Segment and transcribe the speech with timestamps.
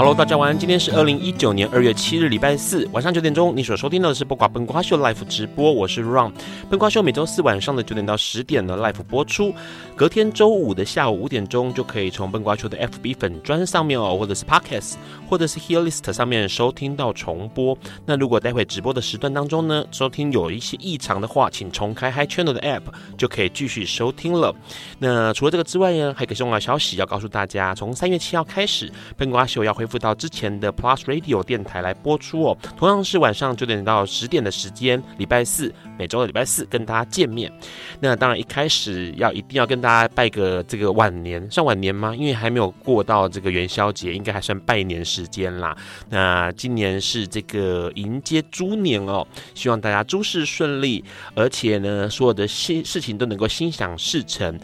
[0.00, 0.58] Hello，大家晚安。
[0.58, 3.54] 今天是二零一九年二月七日，礼拜四晚上九点钟。
[3.54, 6.32] 你所收听到的是不瓜笨瓜秀 Live 直播，我是 Ron。
[6.70, 9.52] 笨瓜秀每周四晚上的九点到十点的 Live 播出，
[9.94, 14.94] 隔天周五的下午五点钟就可以从笨瓜秀的 FB 粉砖上面哦，或者是 Podcast，
[15.28, 17.76] 或者是 Hearlist 上面收听到重播。
[18.06, 22.84] 那如果待会直播的时段当中呢，收听有一些异常的话，请重开 Hi Channel 的 App
[23.18, 24.54] 就可以继续收听了。
[24.98, 29.89] 那除了这个之外呢，还有一个重要消息要告诉大家，从三月七号开始，笨瓜秀要恢复。
[29.90, 37.52] 复到之前的 Plus Radio 电台来播出哦，同样是晚上九点到十点的时间，礼拜四，每周的礼拜四跟大家见面。
[37.98, 42.14] 那当然一开始要一定要跟大家拜个这个晚年，算晚年吗？
[42.14, 45.76] 因为还没有过到这个元宵节，应该还算拜年时间啦。
[46.08, 51.04] 那今年是这个迎接猪年哦，希望大家诸事顺利，
[51.34, 54.56] 而且呢，所有的心事情都能够心想事成。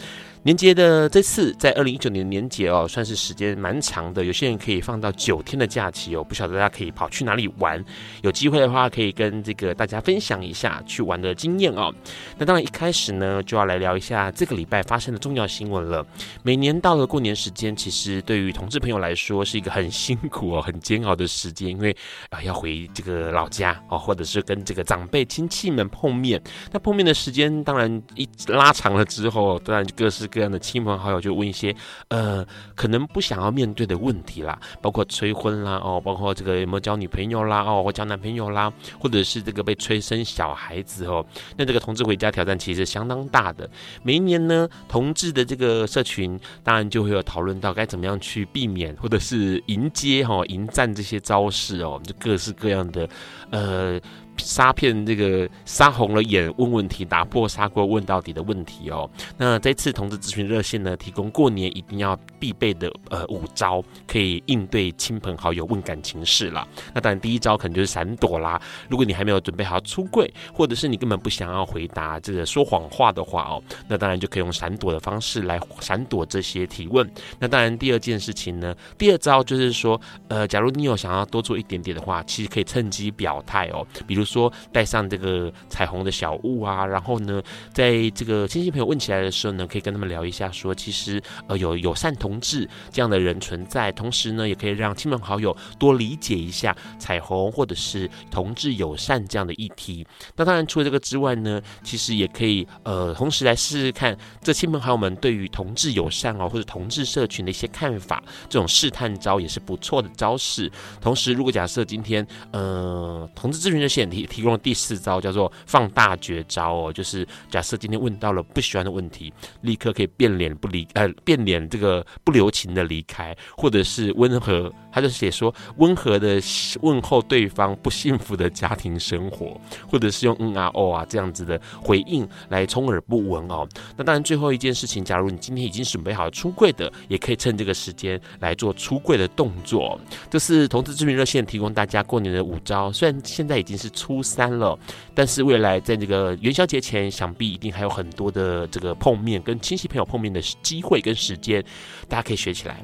[0.47, 7.85] 年节的这次在二零一九年年节哦，算是时间蛮长的，有些人可以放到九天的假期哦，不晓得大家可以跑去哪里玩？
[8.23, 11.93] 有机会的话，可以跟这个大家分享一下去玩的经验哦。
[12.39, 16.07] 那当然一开始呢，就要来聊一下这个礼拜发生的重要新闻了。
[16.45, 21.97] 每年到了过年时间，其实对于同志朋友来说是一个很辛苦哦、 很煎熬的时间，因为
[22.31, 26.41] 啊要回这个老家哦，或者是跟这个长辈亲戚们碰面。
[26.71, 30.25] 那碰面的时间当然一拉长了之后，当然就各式。
[30.37, 31.75] 这样的亲朋好友就问一些
[32.09, 41.25] 呃可能不想要面对的问题啦，包括催婚啦哦，包括这个有没有交女朋友啦哦，或交男朋友啦，或者是这个被催生小孩子哦，
[41.57, 43.67] 那这个同志回家挑战其实相当大的。
[44.03, 53.09] 每一年呢，同志的这个社群当然就会有讨论到该怎么样去避免或者是迎接哈、哦、迎战这些招式哦，就各式各样的
[53.51, 53.99] 呃。
[54.39, 59.09] 杀骗这个杀红了眼问问题，打破砂锅问到底的问题哦。
[59.37, 66.67] 那这次同志咨询热线呢，提供过年一定要必备的呃五招，可以应对亲朋好友问感情事啦。
[66.93, 68.61] 那当然第一招可能就是闪躲啦。
[68.89, 77.11] 如果你还没有准备好出柜，或者是你根本不想要回答这个说谎话的话哦，那当然就可以用闪躲的方式来闪躲这些提问。
[77.39, 84.26] 那当然第二件事情呢，第二招就是说，呃，假如你有想要多做一点点的话，其实可以趁机表态哦，比如。
[84.27, 87.43] 说带上这个彩虹的小物啊，然后呢，
[87.73, 100.07] 在这个亲戚朋友问起来的时候呢，可以跟他们聊一下说，其实呃有友善同志这样的人存在，同时呢，也可以让亲朋好友多理解一下彩虹或者是同志友善这样的议题。
[100.35, 110.71] 那当然除了这个之外呢，其实也可以呃同时来试试看这亲朋好友们对于同志友善哦或者同志社群的一些看法，这种试探招也是不错的招式。
[111.01, 124.73] 同时，如果假设今天呃同志咨询热线提提供了第四招，叫做放大绝招哦，就是假设今天问到了不喜欢的问题，立刻可以变脸不离，呃，变脸这个不留情的离开，或者是温和。
[124.91, 126.41] 他就写说温和的
[126.81, 133.69] 问候对方不幸福的家庭生活，或者是用嗯啊哦啊这样子的回应来充耳不闻哦。
[133.95, 140.01] 那当然最后一件事情，假如你今天已经准备好出柜的，也可以趁这个时间来做出柜的动作。
[140.31, 142.91] 这是同志咨询热线提供大家过年的五招。
[142.91, 144.79] 虽然现在已经是初三了，
[145.13, 151.61] 但是未来在这个元宵节前，想必一定还有很多的这个碰面跟亲戚朋友碰面的机会跟时间，
[152.09, 152.77] 大家可以学起来。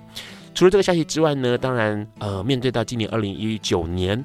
[0.53, 4.23] 除了这个消息之外呢，当然，呃，面对到今年二零一九年。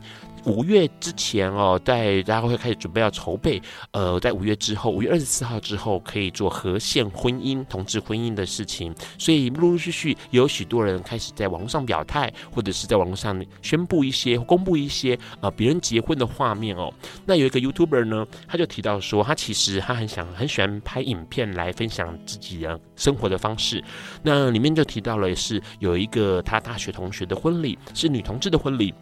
[0.47, 3.61] 五月之前哦，在大家会开始准备要筹备，
[3.91, 16.93] 呃，在五月之后，五月二十四号之后可以做合宪婚姻、同志婚姻的事情，所以陆陆续续有许多人开始在网络上表态，或者是在网络上宣布一些、公布一些呃别人结婚的画面哦。
[17.25, 23.83] 那有一个 YouTuber 呢，他就提到说，他其实他很想很喜欢拍影片来分享自己的生活的方式。
[24.23, 28.93] 那里面就提到了是有一个他大学同学的婚礼，是女同志的婚礼。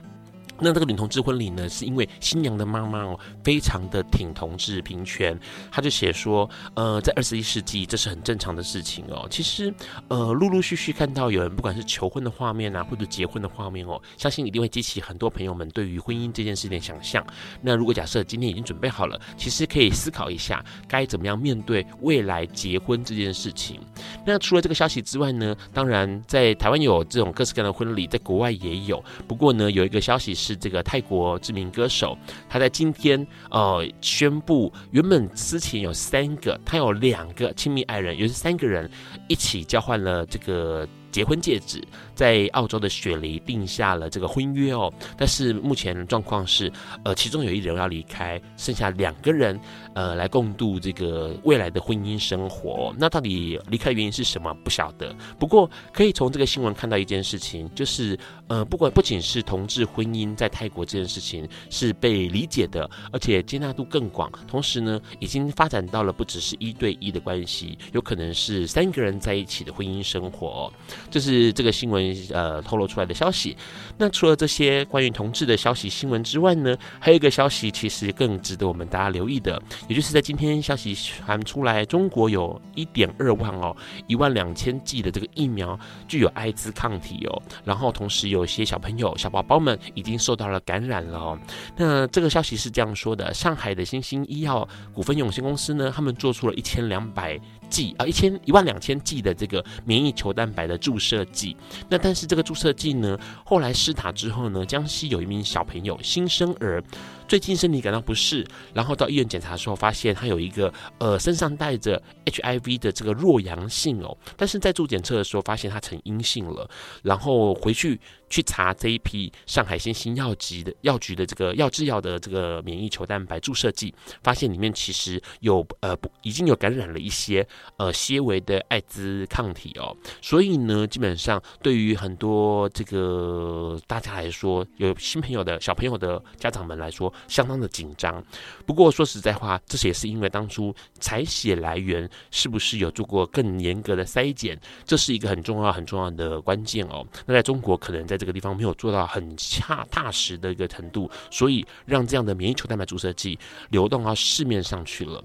[0.60, 5.38] 那这个女同志婚礼呢，是因为新娘的妈妈哦，非常的挺同志平权，
[5.72, 9.28] 她就写说，呃，在二十一世纪这是很正常的事情哦。
[9.30, 9.74] 其实，
[10.08, 17.26] 呃，陆陆续续看到有人不管是求婚的画面啊，或者结婚的画面哦，相信一定会激起很多朋友们对于婚姻这件事情的想象。
[17.62, 23.78] 那如果假设今天已经准备好了，其实可以思考一下，该怎么样面对未来结婚这件事情。
[24.26, 29.04] 那除了这个消息之外呢，当然在台湾有这种各式各样的婚礼，在国外也有。
[29.28, 30.45] 不过呢，有一个消息是。
[30.46, 32.16] 是这个泰国知名歌手，
[32.48, 38.90] 他在今天呃宣布，原本之前有三个，他有两个亲密爱人，也是三个人
[39.28, 40.88] 一起交换了这个。
[41.16, 41.82] 结婚戒指
[42.16, 46.72] 在澳洲的雪梨定下了这个婚约哦，但是目前状况是，
[47.04, 49.60] 呃，其中有一人要离开，剩下两个人，
[49.94, 52.94] 呃，来共度这个未来的婚姻生活。
[52.98, 54.54] 那到底离开原因是什么？
[54.64, 55.16] 不晓得。
[55.38, 70.72] 不过可以从这个新闻看到一件事情，就是，呃，不管不仅是同志婚姻在泰国这件事情是被理解的，而且接纳度更广，同时呢，已经发展到了不只是一对一的关系，有可能是三个人在一起的婚姻生活。
[71.12, 73.56] 这是这个新闻呃透露出来的消息。
[73.98, 83.76] 那除了这些关于同志的消息新闻之外呢，还有一个消息其实更值得我们大家留意的，也就是在今天消息传出来，中国有一点二万哦，
[84.08, 91.40] 一万两千剂的这个疫苗具有艾滋抗体哦，然后同时有一些小朋友小宝宝们已经受到了感染了哦。
[91.78, 97.40] 那这个消息是这样说的：上海的新兴医药股份有限公司呢，他们做出了一千两百。
[97.70, 101.56] 剂啊，一千一万两千剂的这个免疫球蛋白的注射剂，
[101.90, 106.84] 那但是这个注射剂呢，后来施打之后呢，江西有一名小朋友新生儿。
[107.28, 116.70] 最近身体感到不适，然后到医院检查的时候，发现他有一个呃身上带着 HIV 的这个弱阳性哦，但是在做检测的时候发现他呈阴性了，
[117.02, 118.00] 然后回去
[118.30, 127.46] 去查这一批上海新兴药局的药局的这个药制药的这个免疫球蛋白注射剂，发现里面其实有呃不已经有感染了一些
[127.78, 137.12] 呃纤维的艾滋抗体哦，所以呢，基本上对于很多这个大家来说，有新朋友的小朋友的家长们来说。
[137.28, 138.24] 相当的紧张，
[138.66, 147.06] 不过说实在话，这也是因为当初采血来源是不是有做过更严格的筛检，这是一个很重要很重要的关键哦。
[147.26, 153.38] 那在中国可能在这个地方没有做到很恰踏实的一个程度，所以让这样的免疫球蛋白注射剂
[153.70, 155.24] 流动到市面上去了。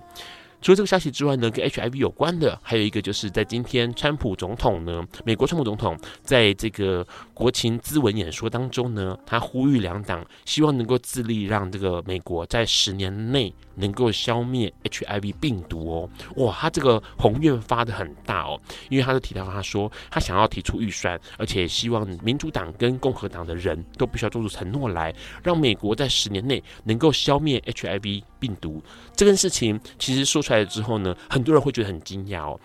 [0.60, 16.11] 除了这个消息之外呢，跟 HIV 有关的还有一个，就是在今天，川普总统呢，美国川普总统在这个国情咨文演说当中呢，他呼吁两党希望能够自立让这个美国在十年内能够消灭 HIV 病毒哦。
[16.37, 18.61] 哇，他这个宏愿发的很大哦，
[18.91, 28.82] 因为他就提到他说他想要提出预算，而且希望民主党跟共和党的人都必须要做出承诺来，让美国在十年内能够消灭 HIV 病毒。
[29.17, 30.50] 这件事情其实说出。
[30.50, 32.59] 出来之后呢，很多人会觉得很惊讶哦，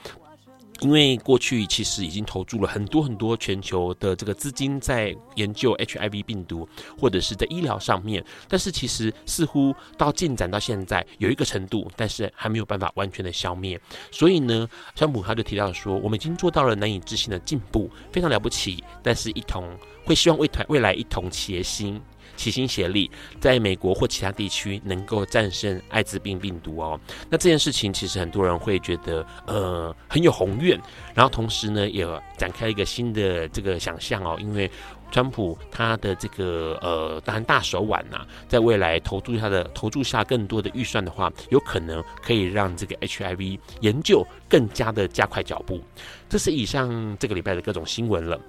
[0.81, 6.67] 因为过去其实已经投注了很多很多全球的这个资金在研究 HIV 病毒
[6.99, 13.79] 或者是在医疗上面，但是其实似乎到进展到现在有一个程度，但是还没有办法完全的消灭。
[14.11, 19.65] 所以呢，川普他就提到说，我们已经做到了难以置信的进步，非常了不起，但是一同
[20.03, 22.01] 会希望为团未来一同齐心。
[22.35, 23.09] 齐心协力，
[23.39, 26.99] 在美国或其他地区能够战胜艾滋病病毒哦。
[27.29, 30.79] 那这件事情其实很多人会觉得，呃，很有宏愿。
[31.13, 32.05] 然后同时呢，也
[32.37, 34.37] 展开一个新的这个想象哦。
[34.39, 34.69] 因为
[35.11, 45.81] 川普他的这个呃，当然大手腕呐、在未来投注他的投注下更多的预算的话，有可能可以让这个 HIV 研究更加的加快脚步。
[46.27, 48.39] 这是以上这个礼拜的各种新闻了。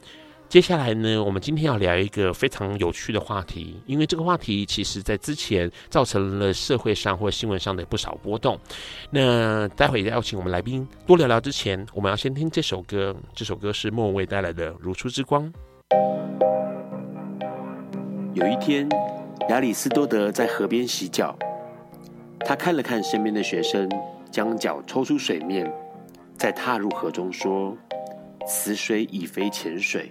[0.48, 8.58] 接下来呢，我们今天要聊一个非常有趣的话题，因为这个话题其实在之前造成了社会上或新闻上的不少波动。
[9.10, 13.14] 那待会也要请我们来宾多聊聊之前，我们要先听这首歌。
[13.34, 15.52] 这首歌是莫文蔚带来的《如初之光》。
[18.32, 18.88] 有一天，
[19.48, 21.36] 亚里斯多德在河边洗脚，
[22.40, 23.90] 他看了看身边的学生，
[24.30, 25.70] 将脚抽出水面，
[26.38, 27.76] 再踏入河中，说
[28.46, 30.10] ：“此水已非浅水。”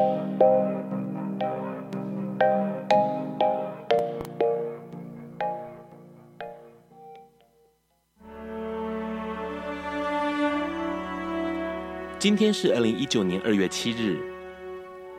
[12.21, 14.21] 今天是二零一九年二月七日。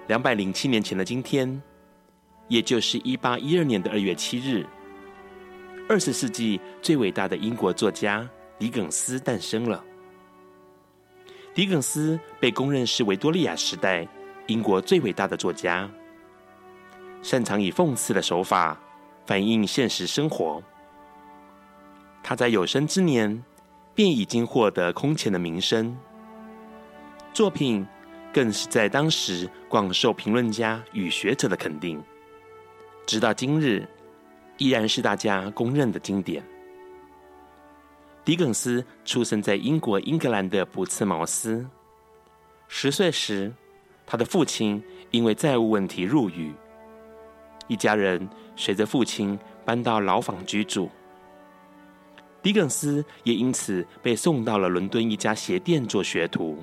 [0.06, 1.60] 两百零七年前的今天，
[2.46, 4.64] 也就是一八一二年的二月七日，
[5.88, 9.84] 二十世纪最伟大的英国作家狄更斯诞生了。
[11.52, 14.06] 狄更斯被公认是维多利亚时代
[14.46, 15.90] 英国最伟大的作家，
[17.20, 18.80] 擅长以讽刺的手法
[19.26, 20.62] 反映现实生活。
[22.22, 23.42] 他在有生之年
[23.92, 25.98] 便已经获得空前的名声，
[27.32, 27.86] 作品
[28.32, 32.02] 更是在当时广受评论家与学者的肯定，
[33.06, 33.88] 直到今日
[34.58, 36.44] 依然是大家公认的经典。
[38.22, 41.66] 狄更斯出生在英国英格兰的普茨茅斯。
[42.68, 43.50] 十岁时，
[44.06, 46.52] 他的父亲因为债务问题入狱，
[47.66, 50.90] 一家人随着父亲搬到牢房居住。
[52.42, 56.58] 狄更斯也因此被送到了伦敦一家鞋店做学徒，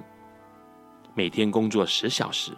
[1.19, 2.53] 每天工作十小时。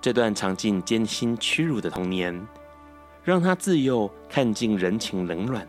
[0.00, 2.32] 这段尝尽艰辛屈辱的童年，
[3.24, 5.66] 让他自幼看尽人情冷暖。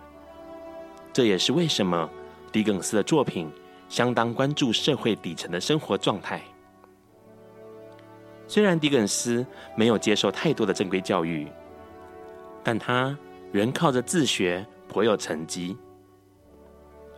[1.11, 2.07] 这也是为什么
[2.51, 3.49] 狄更斯的作品
[3.89, 6.39] 相当关注社会底层的生活状态。
[8.47, 9.43] 虽然狄更斯
[9.75, 11.47] 没有接受太多的正规教育，
[12.63, 13.17] 但他
[13.51, 15.75] 仍靠着自学颇有成绩。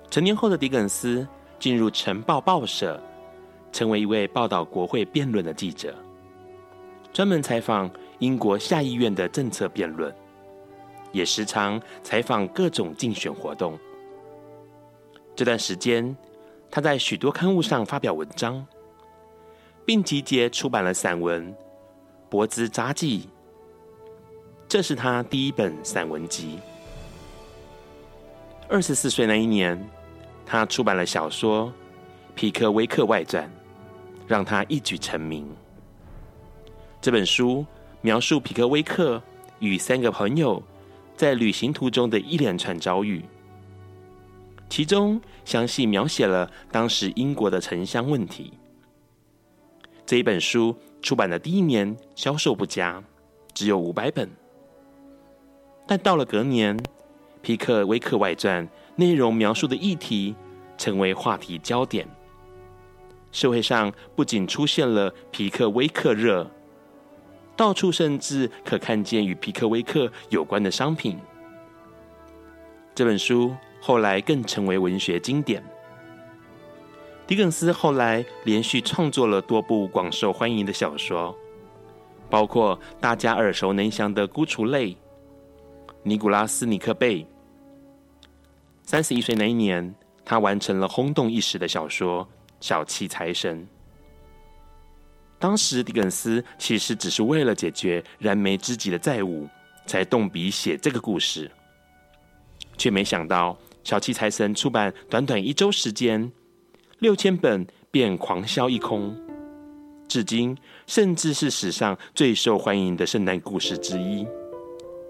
[0.10, 1.28] 成年后的狄更斯
[1.60, 2.98] 进入《晨报》报社，
[3.72, 5.96] 成为一位报道国会辩论的记者，
[7.14, 10.14] 专门采访英国下议院的政策辩论。
[11.12, 13.78] 也时常采访各种竞选活动。
[15.36, 16.16] 这段时间，
[16.70, 18.66] 他在许多刊物上发表文章，
[19.86, 21.52] 并集结出版了散文
[22.30, 23.20] 《博兹札记》。
[24.70, 26.60] 这是他第一本散文集。
[28.70, 29.78] 二十四岁那一年，
[30.46, 31.68] 他出版了小说
[32.36, 33.44] 《皮克威克外传》，
[34.32, 35.46] 让他一举成名。
[37.02, 37.66] 这本书
[38.00, 39.22] 描述皮克威克
[39.60, 40.64] 与三个朋友。
[41.14, 43.24] 在旅行途中的一连串遭遇，
[44.68, 48.54] 其中详细描写了当时英国的城乡问题。
[50.04, 53.04] 这一本书出版的第一年销售不佳，
[53.54, 54.28] 只有五百本。
[55.86, 56.76] 但到了隔年，
[57.44, 60.34] 《皮克威克外传》内容描述的议题
[60.76, 62.08] 成为话题焦点，
[63.32, 66.50] 社会上不仅出现了皮克威克热。
[67.56, 71.20] 到处甚至可看见与皮克威克有关的商品。
[72.96, 75.64] 这本书后来更成为文学经典。
[77.28, 81.34] 狄更斯后来连续创作了多部广受欢迎的小说，
[82.30, 84.88] 包括大家耳熟能详的《孤雏泪》、
[86.04, 87.20] 《尼古拉斯·尼克贝》。
[88.84, 89.94] 三十一岁那一年，
[90.26, 92.26] 他完成了轰动一时的小说
[92.62, 93.60] 《小气财神》。
[95.38, 99.50] 当时，狄更斯其实只是为了解决燃眉之急的债务，
[99.88, 101.52] 才动笔写这个故事，
[102.78, 103.54] 却没想到
[103.84, 106.32] 《小气财神》出版短短一周时间，
[107.00, 109.20] 六千本便狂销一空，
[110.08, 114.26] 至今甚至是史上最受欢迎的圣诞故事之一。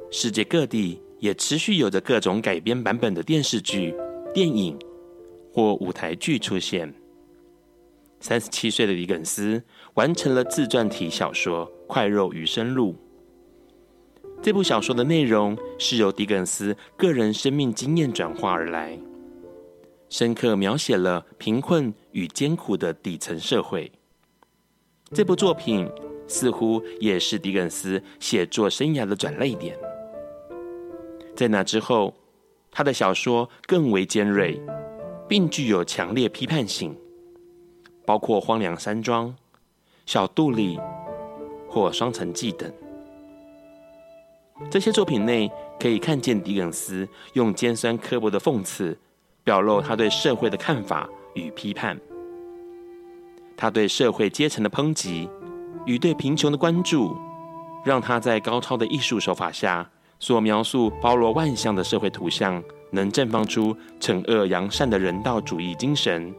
[0.10, 3.94] 世界各地也持续有着各种改编版本的电视剧、
[4.34, 4.80] 电影
[5.54, 6.94] 或舞台剧出现。
[8.22, 9.62] 三十七岁的狄更斯
[9.96, 12.94] 完成了自传体小说《块肉余生路》。
[14.42, 18.98] 这部小说的内容是由狄更斯个人生命经验转化而来，
[20.10, 23.92] 深刻描写了贫困与艰苦的底层社会。
[25.14, 25.88] 这部作品
[26.28, 29.78] 似乎也是狄更斯写作生涯的转捩点。
[31.36, 32.14] 在那之后，
[32.72, 34.60] 他的小说更为尖锐，
[35.28, 36.96] 并具有强烈批判性。
[38.06, 39.28] 包括《荒凉山庄》、
[40.06, 40.78] 《小杜丽》
[41.70, 42.72] 或《双城记》等，
[44.70, 48.98] 这些作品内可以看见狄更斯用尖酸刻薄的讽刺，
[49.44, 51.98] 表露他对社会的看法与批判。
[53.56, 55.30] 他对社会阶层的抨击
[55.86, 57.16] 与对贫穷的关注，
[57.86, 59.90] 让他在高超的艺术手法下
[60.20, 66.34] 所描述包罗万象的社会图像，能绽放出惩恶扬善的人道主义精神。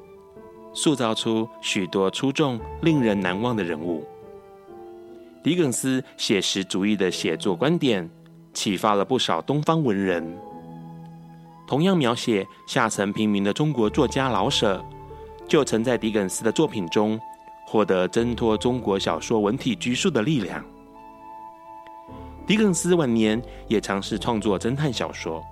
[0.75, 4.05] 塑造出许多出众、令人难忘的人物。
[5.43, 8.09] 狄更斯写实主义的写作观点，
[8.55, 10.25] 启发了不少东方文人。
[11.67, 14.85] 同样描写下层平民的中国作家老舍，
[15.49, 17.19] 就曾在狄更斯的作品中
[17.67, 20.65] 获得挣脱中国小说文体拘束的力量。
[22.47, 25.43] 狄更斯晚年也尝试创作侦探小说，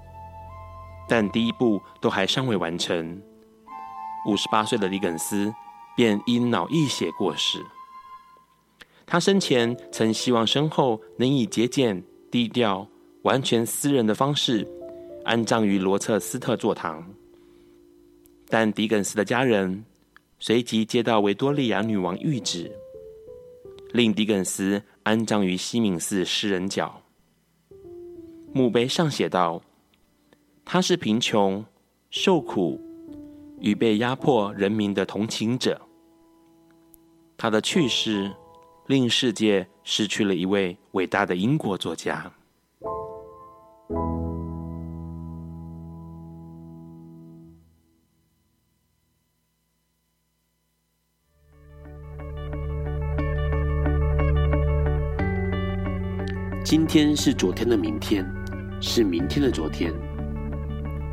[1.09, 3.21] 但第一部都还尚未完成。
[4.27, 5.53] 五十八岁的狄更斯
[5.97, 7.65] 便因脑溢血过世。
[9.07, 12.87] 他生前曾希望身后能以节俭、低调、
[13.23, 14.67] 完全私人的方式
[15.25, 17.05] 安葬于罗彻斯特座堂，
[18.49, 19.85] 但狄更斯的家人
[20.39, 22.71] 随即接到维多利亚女王谕旨，
[23.93, 27.03] 令狄更斯安葬于西敏寺诗人角。
[28.53, 29.61] 墓碑上写道
[30.65, 31.65] ：“他是贫穷、
[32.11, 32.81] 受苦
[33.61, 35.81] 与被压迫人民的同情者。”
[37.38, 38.31] 他的去世。
[38.87, 42.29] 令世界失去了一位伟大的英国作家。
[56.64, 58.29] 今天是昨天的明天，
[58.81, 60.10] 是明天的昨天。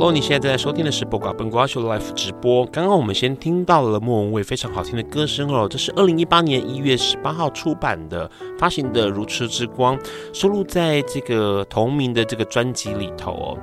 [0.00, 2.64] 好喽，你现在正在收听的是《播瓜奔瓜秀》Live 直播。
[2.64, 9.98] 刚刚我们先听到了莫文蔚非常好听的歌声哦，这是二零一八年一月十八号出版的发行的《如痴之光》，
[10.32, 13.58] 收录在这个同名的这个专辑里头哦。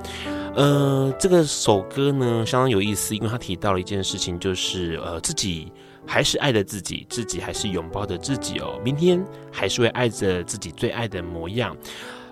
[0.55, 5.71] 呃，这个首歌呢相当有意思，因为他提到了一件事情，就是呃自己
[6.05, 11.75] 还是爱着自己，自己还是拥抱着自己哦，明天还是会爱着自己最爱的模样。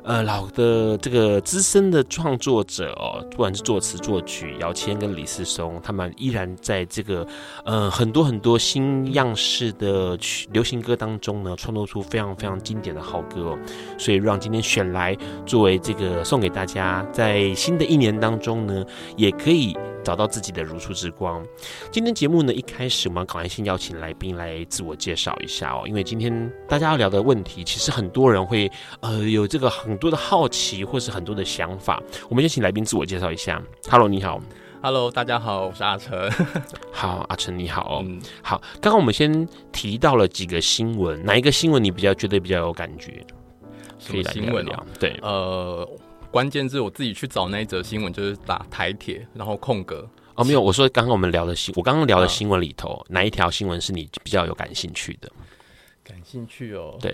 [0.06, 7.26] 呃，老的这个资深的创作者哦，不管是作词作曲，姚谦跟李思松，他们依然在这个
[7.66, 10.16] 呃很多很多新样式的
[10.52, 13.60] 流行歌当中呢，创作出非常非常经典的好歌哦。
[13.98, 18.86] 所以让今天选来作为这个送给大家，在新的一年当中呢，
[19.18, 19.76] 也可以。
[20.06, 21.44] 找到自己的如初之光。
[21.92, 32.00] 今天节目呢，一开始我们赶快先邀请来宾来自我介绍一下哦，因为今天大家要聊的问题，其实很多人会呃有这个很多的好奇，或是很多的想法。
[32.30, 33.60] 我们先请来宾自我介绍一下。
[33.90, 34.40] Hello，你好。
[34.84, 36.30] Hello，大家好，我是阿成。
[36.94, 38.04] 好，阿成你好。
[38.06, 38.62] 嗯，好。
[38.80, 43.26] 刚刚我们先提到了几个新闻，哪一个新闻你比较觉得比较有感觉？
[44.08, 44.78] 可以来聊聊。
[44.78, 45.90] 啊、对，呃。
[46.36, 55.32] 关键字我自己去找那一则新闻，就是打台铁，然后空格哦，没有，我说刚刚我们聊的新，我刚刚聊的新闻里头，啊、哪一条新闻是你比较有感兴趣的？
[56.04, 57.10] 感兴趣哦，对，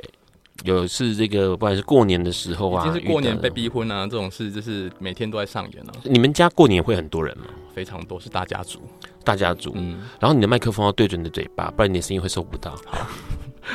[0.63, 5.93] 有是这个，不管是过年的时候啊，就是过年被逼婚啊，这种事就是每天都在上演啊。
[6.03, 7.45] 你们家过年会很多人吗？
[7.75, 8.79] 非常多，是大家族，
[9.23, 9.71] 大家族。
[9.75, 12.75] 嗯，然后你的麦克风要对准你的嘴巴，不然你的声音会收不到。
[12.87, 13.07] 好，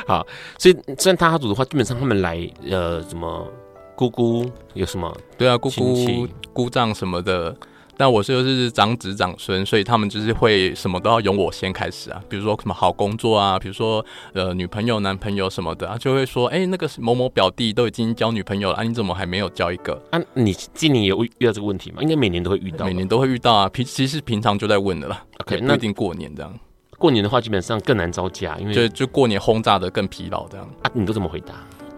[0.07, 0.27] 好，
[0.59, 2.37] 所以虽然大家族的话，基本上他们来
[2.69, 3.49] 呃，什么？
[3.97, 5.11] 姑姑有什么？
[5.39, 7.55] 对啊，姑姑姑丈什么的。
[7.99, 12.21] 但我是又是长子长孙，所以他们就是会什么都要由我先开始啊。
[12.29, 22.03] 比如说什么好工作啊，比如说呃女朋友、男朋友什么的啊，就会说：“哎、欸，那个某某表弟都已经交女朋友了啊，你怎么还没有交一个？”啊，你今年也会遇到这个问题吗？
[22.03, 23.67] 应该每年都会遇到，每年都会遇到啊。
[23.67, 25.23] 平其实平常就在问的了。
[25.39, 26.53] OK，不一定过年这样。
[26.99, 30.69] 过年的话，基本上更难招架，因为就就过年轰炸的更疲劳这样。
[30.83, 31.55] 啊，你都怎么回答？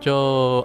[0.10, 0.16] 就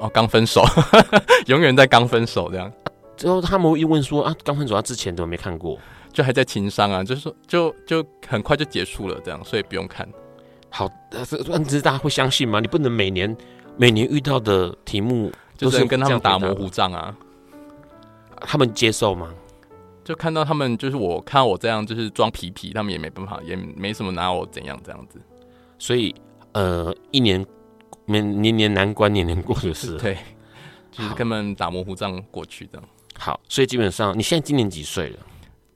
[0.00, 0.64] 哦，刚分手，
[1.48, 2.72] 永远在刚分手这样。
[3.14, 5.78] 之后他们会一问说啊，刚分手他之前怎么没看过？
[6.14, 10.08] 就还在情商啊，就是说就就很快就结束了这样，所以不用看。
[10.70, 12.58] 好，这但是大家会相信吗？
[12.58, 13.36] 你不能每年
[13.76, 17.14] 每年遇到的题目都是，就是跟他们打模糊仗啊。
[18.40, 19.28] 他们接受吗？
[20.04, 25.20] 就看到他们就是我看到我这样就是装皮皮，他们也没办法，也没什么拿我怎样这样子。
[25.78, 26.14] 所以
[26.52, 27.44] 呃，一年。
[28.06, 30.18] 年年年难关，年年过就是 对，
[30.90, 32.82] 就是根本打模糊仗过去的。
[33.18, 35.18] 好，所以基本上你现在今年几岁了？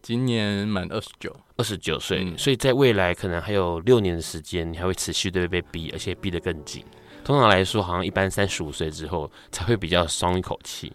[0.02, 2.34] 今年满二十九，二十九岁。
[2.36, 6.84] 所以在未来可能还有六年的时间，你还会持续的被逼，而且逼得更紧。
[7.24, 10.92] 通常来说，好像一般三十五岁之后才会比较松一口气。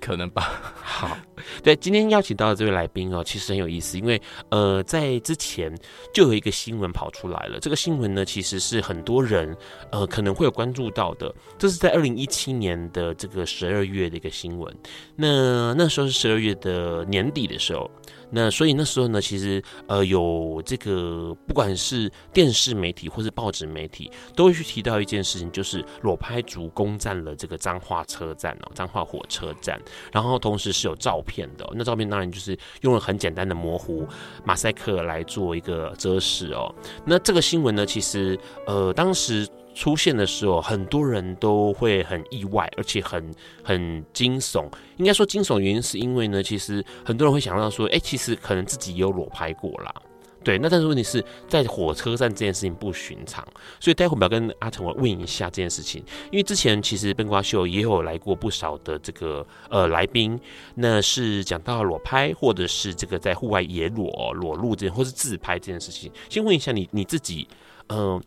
[0.00, 0.74] 可能吧。
[0.74, 1.16] 好，
[1.62, 5.72] 对，今天邀请到的这位来宾哦，其实很有意思，因为呃，在之前
[6.12, 7.58] 就有一个新闻跑出来了。
[7.60, 9.56] 这个新闻呢，其实是很多人
[9.92, 11.34] 呃可能会有关注到的。
[11.58, 14.74] 这是在二零一七年的这个十二月的一个新闻。
[15.16, 17.90] 那那时候是十二月的年底的时候。
[18.30, 29.80] 那所以那时候呢，其实呃有这个不管是电视媒体或是报纸媒体，都会去提到一件事情，就是裸拍族攻占了这个彰化车站哦，彰化火车站，
[30.12, 34.06] 然后同时是有照片的，那照片当然就是用了很简单的模糊
[34.44, 36.74] 马赛克来做一个遮饰哦。
[37.04, 39.48] 那这个新闻呢，其实呃当时。
[39.78, 44.68] 出现的时候，很多人都会很意外，而且很很惊悚。
[44.96, 49.94] 应该说惊悚的原因是因为呢，其实很多人会想到说，哎、其实可能自己也有裸拍过啦。
[50.42, 53.46] 对，那但是问题是在火车站这件事情不寻常，
[53.78, 60.36] 所以待会我们要跟阿成我问一下这件事情，因为之前其实笨瓜秀也有来过不少的这个呃来宾，
[60.74, 67.46] 那是讲到裸拍或者是这个在户外野裸裸露这件或是自拍这件事情，先问一下你你自己，
[67.88, 68.20] 嗯、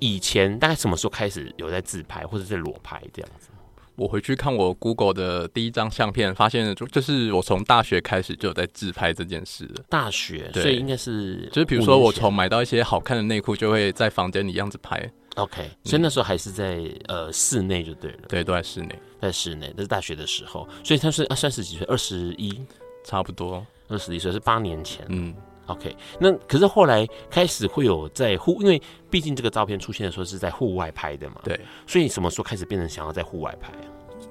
[0.00, 3.48] 以前大概什么时候开始有在自拍或者是裸拍这样子？
[3.96, 9.82] 我回去看我 Google 的第一张相片，发现就就是我从大学开始就有在自拍这件事了。
[9.88, 15.10] 大学，对，所以应该是就是比如说我从买到一些好看的内裤，就会在房间里样子拍。
[15.36, 18.18] OK，所以那时候还是在呃室内就对了。
[18.28, 20.68] 对，都在室内，在室内，那是大学的时候。
[20.84, 22.60] 所以他是啊三十几岁，二十一，
[23.02, 25.06] 差不多二十一岁是八年前。
[25.08, 25.34] 嗯
[25.66, 31.36] ，OK，那可是后来开始会有在户，因为毕竟这个照片出现的时候是在户外拍的嘛。
[31.44, 33.72] 对，所以什么时候开始变成想要在户外拍？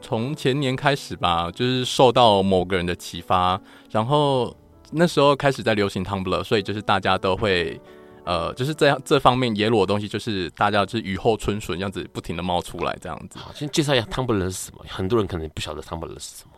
[0.01, 4.55] 从前年开始吧，就是受到某个人的启发，然后
[4.91, 7.79] 那时候开始在流行 Tumblr，所以就是大家都会，
[8.23, 13.39] 呃，就是这样这方面野裸的东西，就是大家就是雨后春笋这样子不停的冒出来这样子。
[13.39, 16.51] 好，先介绍一下 Tumblr 是什么，很多人可能不晓得 Tumblr 是什么，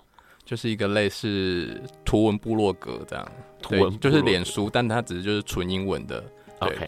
[0.43, 6.23] 就是一个类似图文部落格这样，图文就是脸书，但它只是就是纯英文的。
[6.59, 6.87] OK。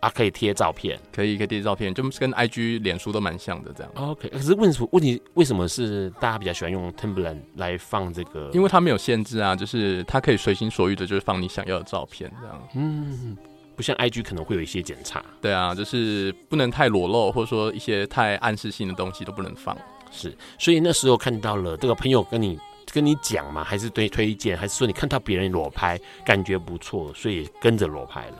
[0.00, 3.90] 啊，可以贴照片，可以可以贴照片，就跟 IG、脸书都蛮像的这样。
[3.94, 5.18] OK，可是问什么问题？
[5.32, 8.50] 为什么是大家比较喜欢用 Tumblr 来放这个？
[8.52, 12.68] 因为它没有限制啊，就是它可以随心所欲的，就是放你想要的照片这样。
[12.74, 13.34] 嗯，
[13.74, 15.24] 不像 IG 可能会有一些检查。
[15.40, 19.74] 对啊，就是不能太裸露，或者说一些太暗示性的东西都不能放。
[20.10, 22.58] 是，所以那时候看到了这个朋友跟你
[22.94, 28.36] 跟你讲嘛，还是对推荐，还是说你看到别人裸拍感觉不错，所以跟着裸拍了。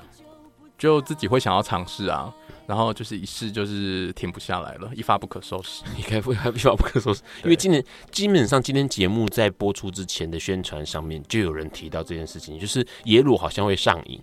[0.79, 2.33] 就自己会想要尝试啊，
[2.67, 5.83] 然后就是一试就是停不下来了，一发不可收拾。
[5.97, 7.23] 你该不会一发不可收拾？
[7.43, 14.21] 因为今年基本上今天节目在播出之前的宣传上面就有人提到这件事情，就是野裸好像会上瘾。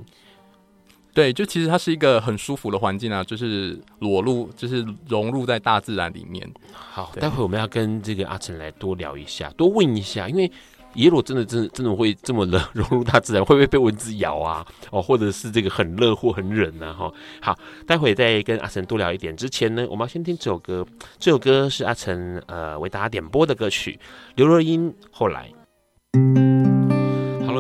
[1.13, 6.49] 对，就其实它是一个很舒服的环境啊，就是裸露，就是融入在大自然里面。
[6.73, 10.51] 好，待会我们要跟这个阿成来多聊一下，多问一下，因为。
[10.93, 13.41] 野裸真的真的真的会这么冷 融入大自然？
[13.45, 14.67] 会不会被蚊子咬啊？
[14.89, 16.93] 哦，或者是这个很热或很冷呢？
[16.93, 17.09] 哈，
[17.41, 19.33] 好，待会再跟阿成多聊一点。
[19.37, 20.85] 之前呢，我们要先听这首歌，
[21.17, 23.97] 这首歌是阿成呃为大家点播的歌曲，
[24.35, 24.93] 刘若英。
[25.11, 25.49] 后来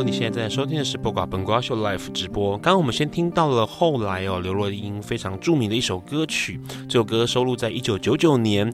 [0.03, 2.57] 你现在在收听的是播瓜本瓜秀 Live 直播。
[2.57, 6.59] 刚刚我们先听到了后来哦，刘若英非常著名的一首歌曲，
[6.89, 8.73] 这首歌收录在一九九九年，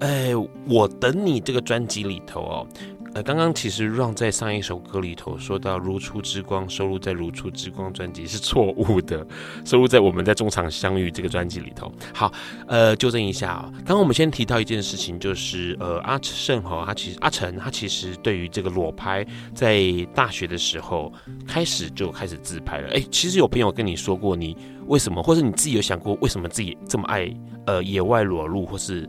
[0.00, 0.32] 哎，
[0.66, 2.66] 我等你这个专辑里头哦。
[3.14, 9.24] 呃，刚刚其实 Ron 在上一首歌里头说到《如初之光》收录在《如初之光》专辑是错误的，
[9.64, 11.92] 收录在我们在中场相遇这个专辑里头。
[12.12, 12.32] 好，
[12.66, 19.80] 呃，纠正一下啊、刚刚我们先提到一件事情，就是呃，阿胜哈，他其实阿成他其实对于这个裸拍，在
[20.12, 21.12] 大学的时候
[21.46, 22.88] 开始就开始自拍了。
[22.94, 27.32] 哎，其实有朋友跟你说过，你为什么，或者你自己有想过为什么自己这么爱
[27.66, 29.08] 呃野外裸露或是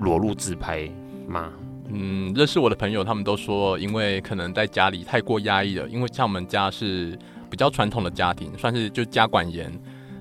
[0.00, 0.90] 裸露自拍
[1.26, 1.52] 吗？
[1.90, 9.72] 嗯，认识我的朋友，他们都说，因为可能在家里太过压抑了，因为像我们家是比较传统的家庭，算是就家管严，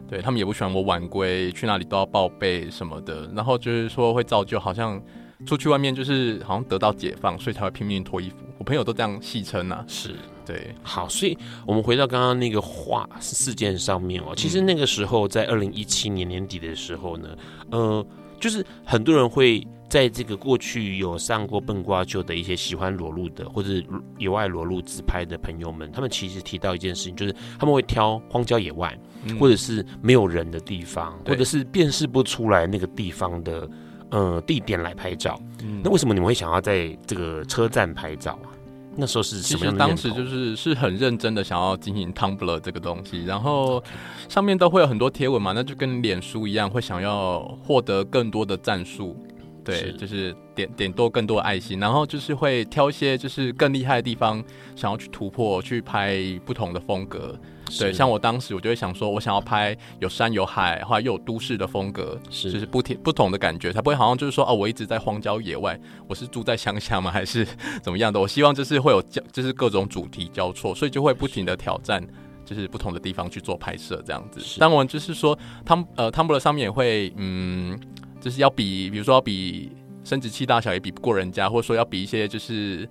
[0.10, 5.02] 对，他们也不喜欢我晚归，去哪里都要报备什么的，然后就是说会造就好像
[5.46, 8.38] 出去外面就是好像得到解放，所以才会拼命脱衣服。
[8.58, 10.74] 我朋友都这样戏称啊，是对。
[10.82, 17.30] 好，所以我们回到刚刚那个话事件上面哦，其实那个时候在二零一七年年底的时候呢，
[17.72, 18.06] 呃，
[18.40, 19.66] 就是很多人会。
[19.90, 23.70] 在这个过去有上过笨瓜秀的一些喜欢裸露的或者
[24.18, 33.70] 野外裸露自拍的朋友们，他们其实提到一件事情，就是他们会挑荒郊野外，嗯、或者是没有人的地方，或者是辨识不出来那个地方的
[34.12, 35.40] 呃地点来拍照。
[35.64, 38.52] 嗯、那为什么你们会想要在这个车站拍照啊？
[38.98, 39.80] 那时候是什么样的？
[39.80, 43.84] 当时就是是很认真的想要经营 Tumblr 这个东西，然后
[44.28, 49.16] 上面都会有很多贴文嘛，那就跟脸书一样，会想要获得更多的赞数。
[49.64, 54.44] 对，是就是点点多更多的爱心，然后就是会挑一些就是更厉害的地方，
[54.76, 57.38] 想要去突破，去拍不同的风格。
[57.70, 67.12] 是对，像我当时我就会想说，我想要拍有山有海，后来又有都市的风格，是就是不不同的感觉，才不会好像就是说哦，我一直在荒郊野外，我是住在乡下吗？
[67.12, 67.46] 还是
[67.82, 68.20] 怎么样的？
[68.20, 72.06] 我希望就是会有交，就是各种主题交错，所以就会不停的挑战，
[72.46, 74.40] 就是不同的地方去做拍摄这样子。
[74.40, 77.80] 是当然就是说，汤呃 Tumblr 上面也会嗯。
[78.20, 79.72] 就是要比，比如说要比
[80.04, 82.90] 生殖器大小也比不过人家，或者说要比一些就是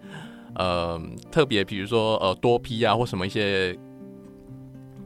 [0.54, 0.98] 呃
[1.32, 3.76] 特别，比如说呃多 P 啊或什么一些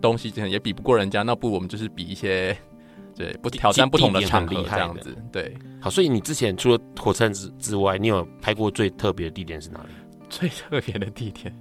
[0.00, 1.22] 东西，也比不过人家。
[1.22, 2.56] 那不，我们就是比一些
[3.16, 5.16] 对不挑战不同的场地这样子。
[5.30, 9.90] 对，好，所以你之前除了火车之之外，你有拍过最特别的地点是哪里？
[10.28, 11.54] 最特别的地点，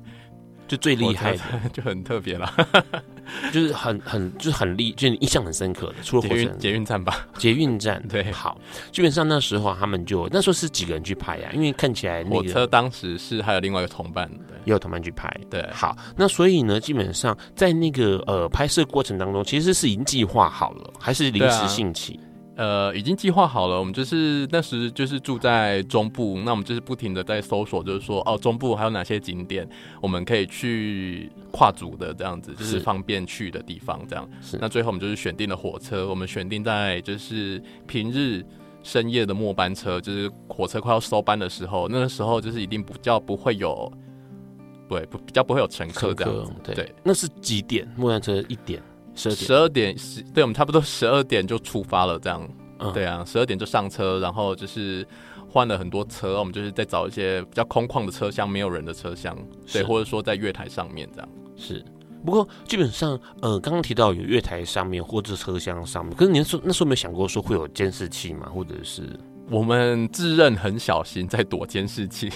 [0.69, 2.49] 就最厉害的， 就很特别了，
[3.51, 5.95] 就是很很就是很厉，就是印象很深刻的。
[6.03, 8.55] 除了火车捷运站吧，捷运站对，好，
[8.91, 11.55] 基本上那时候他们就那时候是几个人去拍呀、啊？
[11.55, 15.27] 因为看起来那個火车当时是还有另外一个同伴，对，也有同伴去拍。
[15.49, 22.19] 对，好，那所以呢，基本上在那个呃拍摄过程当中，其实是已经计划好了，还是临时兴起？
[22.59, 23.79] 呃，已经计划好了。
[23.79, 29.65] 我们就是那时就是住在中部，那我们就是不停的在搜索，就是说哦，中部还有哪些景点
[30.01, 34.29] 我们可以去跨组的这样子，就是方便去的地方这样。
[34.41, 34.57] 是。
[34.59, 38.45] 那最后我们就是选定了火车，我们选定在就是平日
[38.83, 43.89] 深夜的末班车，就是火车快要收班的时候，那个时候就是一定比较不会有，
[44.89, 46.51] 对，不比较不会有乘客这样子。
[46.75, 47.87] 对，那是几点？
[47.95, 48.83] 末班车一点。
[49.19, 55.05] 十二点十，对，我们差不多十二点就出发了，这样，嗯、对啊，十二点就上车，然后就是
[55.49, 59.37] 换了很多车，我们就是在找一些比较空旷的车厢，没有人的车厢，
[59.73, 61.29] 对，或者说在月台上面这样。
[61.57, 61.83] 是，
[62.25, 68.47] 不过基本上，呃，刚刚提到有月台上面或者车厢上面，可是您说那时候没有想过说会有监视器吗？
[68.53, 69.03] 或者是
[69.49, 72.31] 我们自认很小心在躲监视器。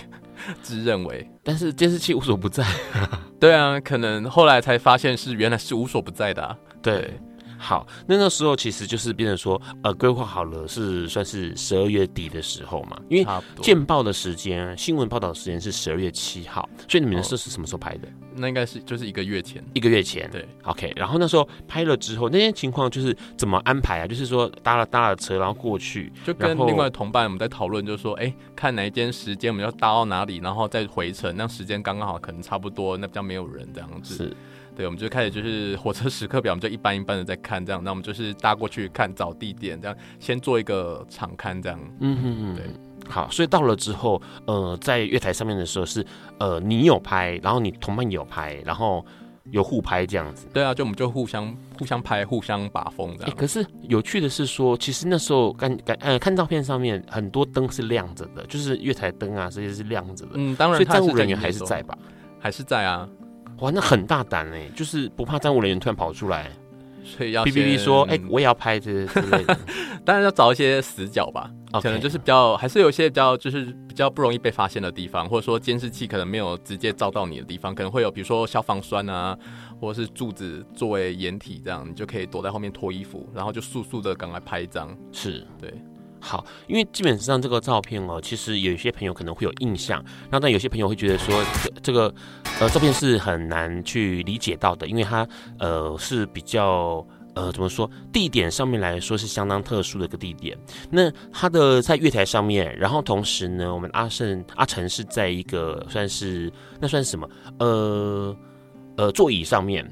[0.61, 2.65] 自认为，但是监视器无所不在。
[3.39, 6.57] 对啊，可能后来才发现是原来是无所不在的啊。
[6.81, 7.19] 对。
[7.63, 13.25] 好，那那时候其实就是变成说，呃，规划好了是算是十二月底的时候嘛，因为
[13.61, 18.07] 见报的时间、新闻报道的时间是十二月七号，所以你们的是是什么时候拍的？
[18.07, 20.29] 哦，那应该是就是一个月前，一个月前。
[20.29, 20.91] 对，OK。
[20.95, 24.07] 然后那时候拍了之后，那些情况就是怎么安排啊？
[24.07, 34.15] 就是说搭了搭了车，然后过去，就跟另外同伴我们在讨论，就是说，哎，看哪一间时间我们要搭到哪里，然后再回程，那时间刚刚好，可能差不多，那比较没有人这样子。
[34.15, 34.35] 是。
[34.75, 41.79] 对，我们就开始就是火车时刻表，我们就一般一般的在看这样，那我们就是搭过去看找地点，这样先做一个场刊这样。
[41.99, 42.65] 嗯哼哼，对，
[43.07, 46.05] 好，所以到了之后，呃，在月台上面的时候是，
[46.39, 49.05] 呃，你有拍，然后你同伴也有拍，然后
[49.51, 50.47] 有互拍这样子。
[50.51, 53.35] 对啊，就我们就互相互相拍，互相把风这样。
[53.37, 60.31] 可是有趣的是说，其实那时候看看呃看照片上面很多灯是亮着的，就是月台灯啊这些是亮着的。
[60.33, 61.95] 嗯，当然，所以站务人员还是在吧？
[62.39, 63.07] 还是在啊。
[63.63, 66.51] 哇，那很大胆哎，就是不怕站务人员突然跑出来，
[67.01, 69.57] 所以要 P P P 说，哎、欸，我也要拍这之类的。
[70.03, 71.83] 当然要找一些死角吧，okay.
[71.83, 79.37] 可能就是比较，还是有一些比较，就是比较不容易被发现的地方，或者说监视器可能没有直接照到你的地方，可能会有，比如说消防栓啊，
[79.79, 84.93] 或者是柱子作为掩体，这样你就可以躲在后面脱衣服，然后就速速的赶快拍一张。
[85.13, 85.73] 是对。
[86.25, 91.43] 好，因为基本上这个照片哦，其实有些朋友可能会有印象，然后但有些朋友会觉得说，
[91.81, 92.11] 这个
[92.61, 95.27] 呃照片是很难去理解到的，因为它
[95.59, 97.05] 呃是比较
[97.35, 100.57] 呃怎么说，地点上面来说是相当特殊的一个地点。
[100.89, 108.37] 那它的在月台上面，然后同时呢，我们阿胜阿成是在一个算是那算什么呃
[108.95, 109.85] 呃座椅上面。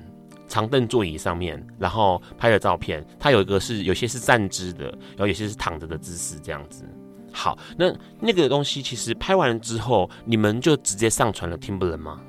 [0.51, 6.83] 长凳座椅上面，然后拍的照片，它有一个是有些是站姿的，然后有些是躺着的姿势这样子。
[7.31, 12.21] 好，那那个东西其实拍完了之后，你们就直接上传了 Timber 了吗？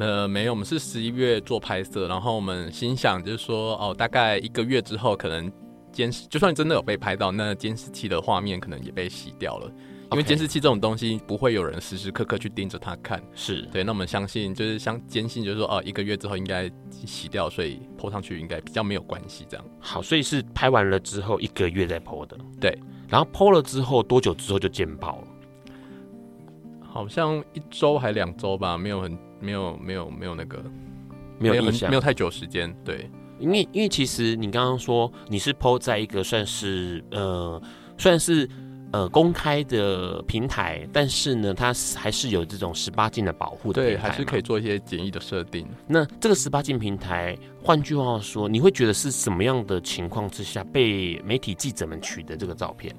[0.00, 5.50] 呃，没有，我们是十一月做拍摄，然后我们心想就是说，哦，大概一个月之后，可能
[5.92, 9.70] 监视，就算真的有被拍到，那监视器的画面可能也被洗掉了。
[10.12, 13.82] 因为监视器这种东西不会有人时时刻刻去盯着它看，是对。
[13.82, 16.70] 那我们相信，就是相坚信，就是说，哦，一个月之后应该
[17.04, 19.44] 洗掉，所以 po 上去应该比较没有关系。
[19.48, 22.78] 这样好，所以是拍完了之后一个月再 po 的，对。
[23.08, 25.28] 然后 po 了之后多久之后就见报了？
[26.80, 30.62] 好像一周还两周吧，没有很没有没有没有那个
[31.38, 32.72] 没有印象，没有太久时间。
[32.84, 37.60] 对，因为因为其实你刚刚说你是 po 在一个算是呃
[37.98, 38.48] 算是。
[38.96, 45.68] 呃，公开的平台，但是呢，它还是有这种十八禁的保护的，对，还是可以做一些简易的设定。
[45.86, 52.96] 那这个十八禁平台，换句话说，你会觉得是什么样的情况之下被媒体记者们取得这个照片？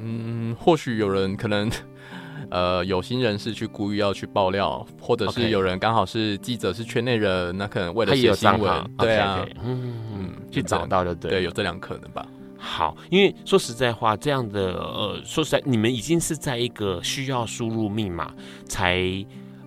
[0.00, 1.70] 嗯，或许有人可能，
[2.50, 9.56] 呃，有心人士去故意要去爆料，或者是有人刚好是记者是圈内人，那可能为了写新闻，对啊，okay, okay.
[9.62, 12.26] 嗯嗯，去找到的，对，对，有这两可能吧。
[12.66, 18.34] 好，因为说实在话，这样的呃，说实在，你们已经是在一个需要输入密码
[18.66, 19.24] 才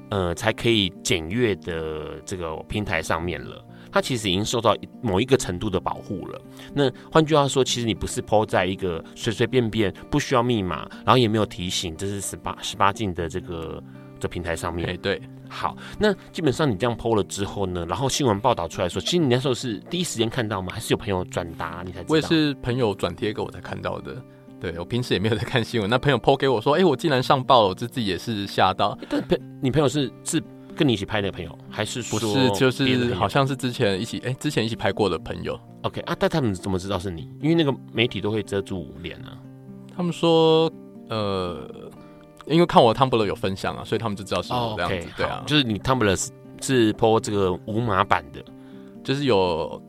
[0.09, 3.65] 呃才可以检阅的这个平台上面了。
[3.91, 6.39] 它其实已经受到某一个程度的保护了。
[6.75, 13.81] 那换句话说，其实你不是 po 在一个随随便便不需要密码，然后也没有提醒这是十八十八禁的这个
[14.19, 14.89] 这平台上面。
[14.89, 15.19] 哎，对。
[15.49, 20.71] 好，那基本上你这样 PO 了之后呢，然后新闻报道出来说，其实你那时候是第一时间看到吗？
[20.71, 22.07] 还是有朋友转达你才知道？
[22.09, 24.15] 我也是朋友转贴给我才看到的。
[24.61, 28.97] 对，我平时也没有在看新闻，那朋友 PO 给我说，哎、欸，我竟然上报了，我自己也是吓到。
[29.09, 30.43] 但朋你朋友是是
[30.75, 32.49] 跟你一起拍那个朋友，还是说不是？
[32.51, 35.59] 就是好像是之前一起哎、欸，之前一起拍过的朋友。
[35.83, 37.29] OK 啊，但他们怎么知道是你？
[37.41, 39.37] 因为那个媒体都会遮住脸啊。
[39.95, 40.71] 他们说，
[41.09, 41.65] 呃，
[42.49, 44.95] 因为看我 Tumblr 有分享啊，所以他们就知道是我这样子。
[44.95, 46.31] Oh, okay, 对啊，就是你 Tumblr 是
[46.61, 48.43] 是 po 这个无码版的，
[49.03, 49.81] 就是有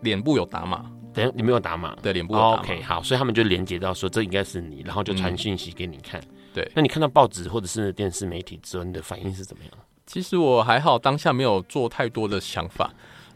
[0.00, 0.90] 脸部有打码。
[1.14, 2.58] 等下你没有打码，对，脸部有打码。
[2.60, 6.20] OK，好，所以他们就连接到说这应该是你，然后就传讯息给你看。
[6.20, 9.72] 嗯、对，那你看到报纸或者是电视媒体之后，你的反应是怎么样？
[10.06, 12.90] 其实我还好，当下没有做太多的想法。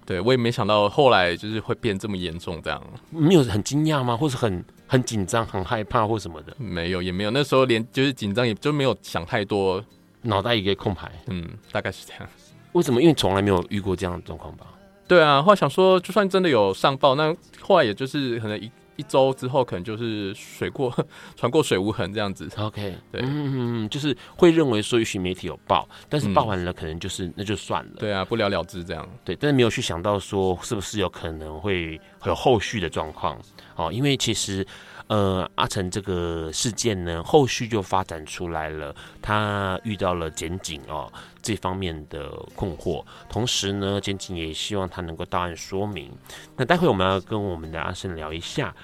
[0.05, 2.83] 对，我也没想到后来就是会变这么严重，这样。
[3.11, 4.17] 没有很惊讶吗？
[4.17, 6.55] 或是很很紧张、很害怕或什么的？
[6.59, 7.31] 没有，也没有。
[7.31, 9.83] 那时候连就是紧张，也就没有想太多，
[10.21, 11.11] 脑袋一个空白。
[11.29, 12.29] 嗯，大概是这样。
[12.73, 13.01] 为什么？
[13.01, 14.67] 因为从来没有遇过这样的状况吧？
[15.09, 18.71] 对啊，后来想说，就算真的有上报，那后来也就是可能一。
[18.97, 20.95] 一周之后，可能就是水过
[21.35, 22.47] 船过水无痕这样子。
[22.59, 27.93] OK，对，嗯，就是会认为说，也许媒体有报，但是报完了，可能就是、嗯、那就算了。
[27.97, 29.09] 对啊，不了了之这样。
[29.25, 33.41] 对，但是没有去想到说，是不是有可能会会有后续的状况
[33.77, 33.93] 哦？
[33.93, 34.67] 因为其实，
[35.07, 46.11] 呃，阿成这个事件呢，后续就发展出来了，他遇到了检警哦这方面的困惑，同时呢，检警也希望他能够到案说明。
[46.57, 48.75] 那待会我们要跟我们的阿生聊一下。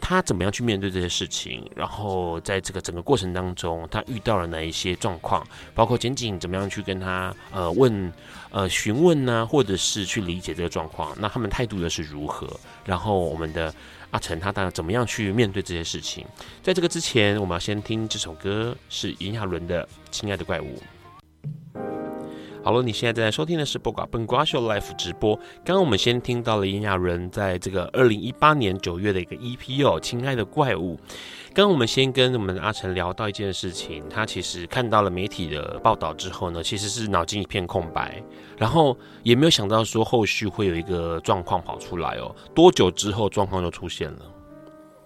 [0.00, 1.68] 他怎么样去面对这些事情？
[1.74, 5.46] 然后在这个整个过程当中，他遇到了哪一些状况？
[5.74, 8.12] 包括检警怎么样去跟他呃问
[8.50, 9.46] 呃询问呢？
[9.46, 11.16] 或者是去理解这个状况？
[11.18, 12.48] 那他们态度又是如何？
[12.84, 13.74] 然后我们的
[14.10, 16.26] 阿成他当然怎么样去面对这些事情？
[16.62, 20.76] 在这个之前，我们要先听这首歌，是炎亚纶的《亲爱的怪物》。
[22.64, 25.36] 好了，你现在正在收听的是《播瓜笨瓜秀》Live 直播。
[25.62, 30.96] 刚刚我们先听到了炎亚纶在这个二零一八年九月的一个 EP 哦，《亲爱的怪物》。
[31.52, 38.22] 刚刚我们先跟我们的阿成聊到一件事情，他其实看到了媒体的报道之后呢，其实是脑筋一片空白，
[38.56, 42.34] 然后也没有想到说后续会有一个状况跑出来哦。
[42.54, 44.20] 多久之后状况就出现了？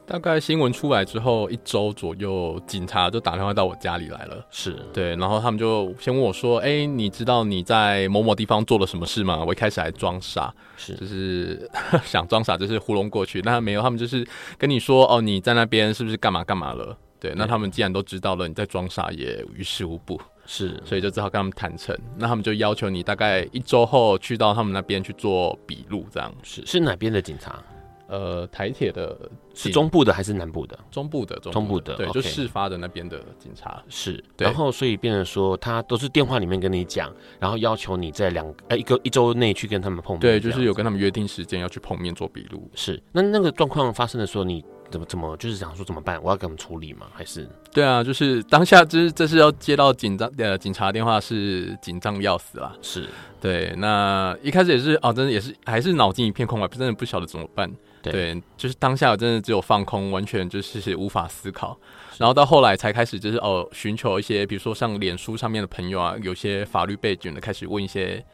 [0.09, 4.43] 大概新闻出来之后一周左右，警察就打电话到我家里来了。
[4.51, 11.71] 是对，然后他们就先问我说：“哎、欸，你知道你在某某地方做了什么事吗？”我一开始还装傻，是就是
[12.05, 13.43] 想装傻，就是糊弄过去。
[13.43, 20.19] 那没有，他们就是跟你说：“哦，你在那边是不是干嘛干嘛了？”对，那他们既然都知道了，你在装傻也于事无补。
[20.47, 21.95] 是，所以就只好跟他们坦诚。
[22.17, 27.63] 那他们就要求你大概一周后去到他们那边去做笔录，这样是是哪边的警察？
[28.09, 29.15] 呃，台铁的
[29.55, 30.79] 是中部的还是南部的？
[30.91, 34.13] 中部的，中部的，对，就事发的那边的警察是。
[34.35, 40.21] 对，然后所以变成说，他都是电话里面跟你讲，然后要求你在两呃一个一周内去跟他们碰面。
[40.21, 42.71] 对，就是有跟他们约定时间要去碰面做笔录。
[42.75, 46.19] 是，那那个状况发生的时候，你怎么怎么就是想说怎么办？
[46.23, 47.09] 我要给他们处理吗？
[47.13, 47.47] 还是？
[47.75, 52.75] 对啊，就是当下就是这是要接到紧张呃警察电话，是紧张要死了。
[52.81, 53.07] 是
[53.39, 57.71] 对，那一开始也是哦，真的也是还是脑筋一片空白，真的不晓得怎么办。
[58.11, 61.79] 对，对，就是当下我真的只有放空，完全就是无法思考。
[62.19, 68.25] 然后到后来才开始，就是哦，寻求一些，比如说像脸书上面的朋友啊，有些法律背景的，开始问一些，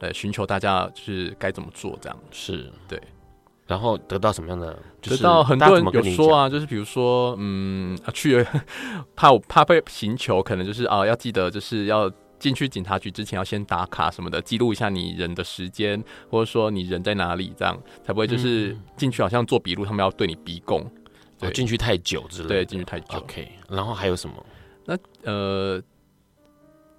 [0.00, 2.18] 呃，寻求大家就是该怎么做这样。
[2.30, 3.00] 是对，
[3.66, 4.78] 然后得到什么样的？
[5.02, 8.44] 得到很多人有说啊，就是比如说，嗯，啊、去
[9.14, 12.10] 怕我怕被寻求，可能就是啊，要记得就是要。
[12.38, 20.84] 进去警察局之前要先打卡什么的，记录一下你人的时间，或者说你人在哪里，这样才不会就是进去好像做笔录，他们要对你逼供。
[21.38, 22.54] 对，进去太久之类的。
[22.54, 23.18] 对，进去太久。
[23.18, 24.46] OK，然后还有什么？
[24.86, 25.82] 那呃，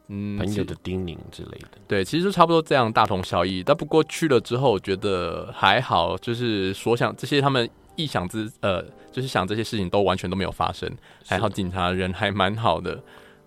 [0.09, 1.69] 嗯，朋友的叮咛之类的。
[1.87, 3.63] 对，其实就差不多这样，大同小异。
[3.63, 10.87] 但不过去了之后，我觉得还好，就是所想这些他们臆想之呃，就是想这些事情都完全都没有发生，
[11.25, 13.01] 还好警察人还蛮好的。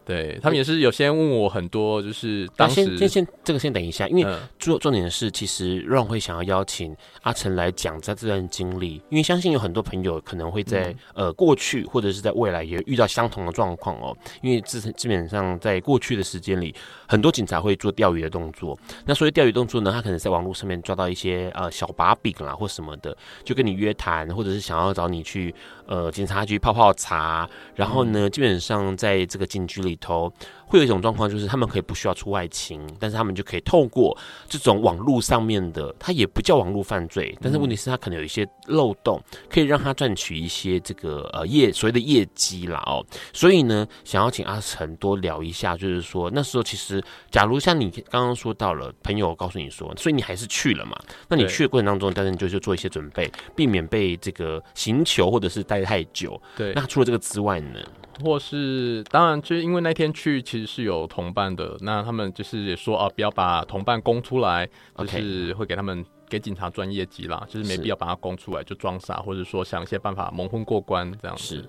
[0.05, 16.75] 对，他们也是有先问我很多，就是当时先先先这个先等一下，因为重重点的是，其实 Ron 会想要邀请阿成来讲在这段经历，因为相信有很多朋友可能会在、嗯、呃过去或者是在未来也遇到相同的状况哦，因为自基本上在过去的时间里，
[17.07, 18.77] 很多警察会做钓鱼的动作，
[19.07, 25.55] 那所以钓鱼动作呢，他可能在网络上面抓到一些呃小把柄啦或什么的，就跟你约谈，或者是想要找你去
[25.91, 30.33] 呃警察局泡泡茶，然后呢，基本上在这个警局里头。
[30.71, 34.17] 会有一种状况，就是他们可以不需要出外勤，但是他们就可以透过
[34.49, 43.05] 这种网络上面的，它也不叫网络犯罪，但是问题是他可能有一些漏洞，可以让他赚取一些这个呃业所谓的业绩啦哦。
[43.33, 47.03] 所以呢，想要请阿成多聊一下，就是说那时候其实，
[47.33, 50.97] 假如像你刚刚说到了，朋友告诉你说，所以你还是去了嘛？
[51.29, 56.41] 那你去的过程当中，当然你就是做一些准备，避免被这个行求或者是待太久。
[56.57, 57.81] 对，那除了这个之外呢？
[58.23, 71.57] 或是当然，就是因为那天去其实是有同伴的，那他们就是也说啊，不要把同伴供出来，就是会给他们给警察专业级啦，就是没必要把他供出来，就装傻，或者说想一些办法蒙混过关这样子。
[71.57, 71.69] 是。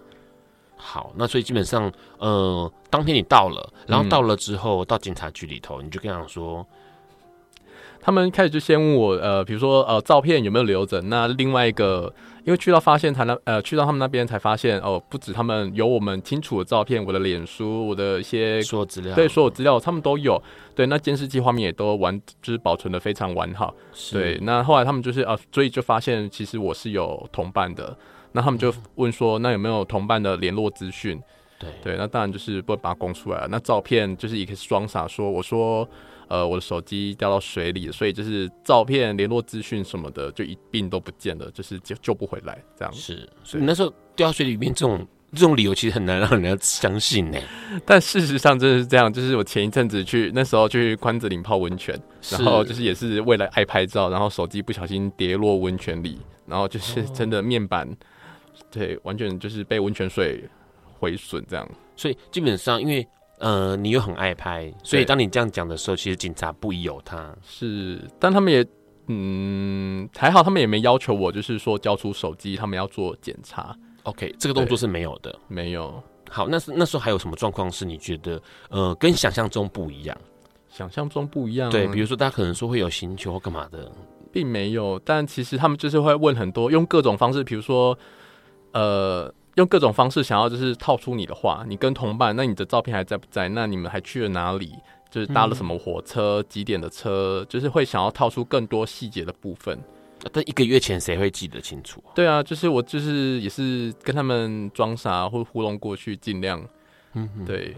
[0.76, 6.66] 好，那所以基本上，呃，当天你到了，然后到了之后、嗯、到警察局里头，你就跟他说，
[8.00, 11.02] 他们开始就先问我，呃，比如说呃，照片有没有留着？
[11.02, 12.14] 那另外一个。
[12.44, 20.42] 因为去到发现台那呃去到他们那边才发现哦，不止他们有我们清楚的照片，我的脸书，我的一些所有资料，对所有资料他们都有。
[20.74, 23.74] 对，那监视器画面也都完，就是保存的非常完好。
[24.12, 27.96] 对，那后来他们就是啊，所以就发现其实我是有同伴的。
[28.32, 31.22] 那他们就问说，那有没有同伴的联络资讯？
[31.60, 33.48] 对对，那当然就是不会把它供出来了。
[33.52, 35.88] 那照片就是也可以装傻说，我说。
[36.32, 42.94] 呃，我的手机掉到水里，所以就是照片、联络资讯什么的，就一并都不见了，就是救救不回来这样。
[42.94, 45.06] 是，所以那时候掉到水里面，这种
[45.36, 47.38] 这种理由其实很难让人家相信呢。
[47.86, 57.98] 但事实上真的是这样，就是我前一阵子去那时候去宽子岭泡温泉，然后就是也是为了爱拍照，然后手机不小心跌落温泉里，然后就是真的面板，哦、
[58.72, 60.46] 对，完全就是被温泉水
[60.98, 61.70] 毁损这样。
[61.98, 63.06] 所以基本上因为。
[63.42, 67.36] 呃，你又很爱拍，所以当你这样讲的时候，其实警察不疑有他。
[67.44, 68.64] 是，但他们也，
[69.08, 73.76] 嗯，还好，他们也没要求我，就是说交出手机，他们要做检查。
[74.04, 75.92] OK，这个动作是没有的，没有。
[76.30, 78.39] 好，那是那时候还有什么状况是你觉得，
[78.70, 80.16] 呃，跟想象中不一样？
[80.70, 83.92] 想象中不一样，对，比如说大家可能说会有刑求或干嘛的，
[84.32, 85.02] 并没有。
[85.04, 87.98] 但其实他们就是会问很多，用各种方式，比如说，
[88.74, 89.34] 呃。
[89.56, 93.49] 用各种方式想要就是套出你的话，你跟同伴，那你的照片还在不在？
[93.49, 94.74] 那你们还去了哪里？
[95.10, 96.41] 就是搭了什么火车？
[96.41, 97.45] 嗯、几点的车？
[97.49, 99.78] 就是会想要套出更多细节的部分。
[100.32, 102.02] 但一个月前谁会记得清楚？
[102.16, 106.66] 对啊，就是我就是也是跟他们装傻或糊弄过去，尽量。
[107.14, 107.76] 嗯，对。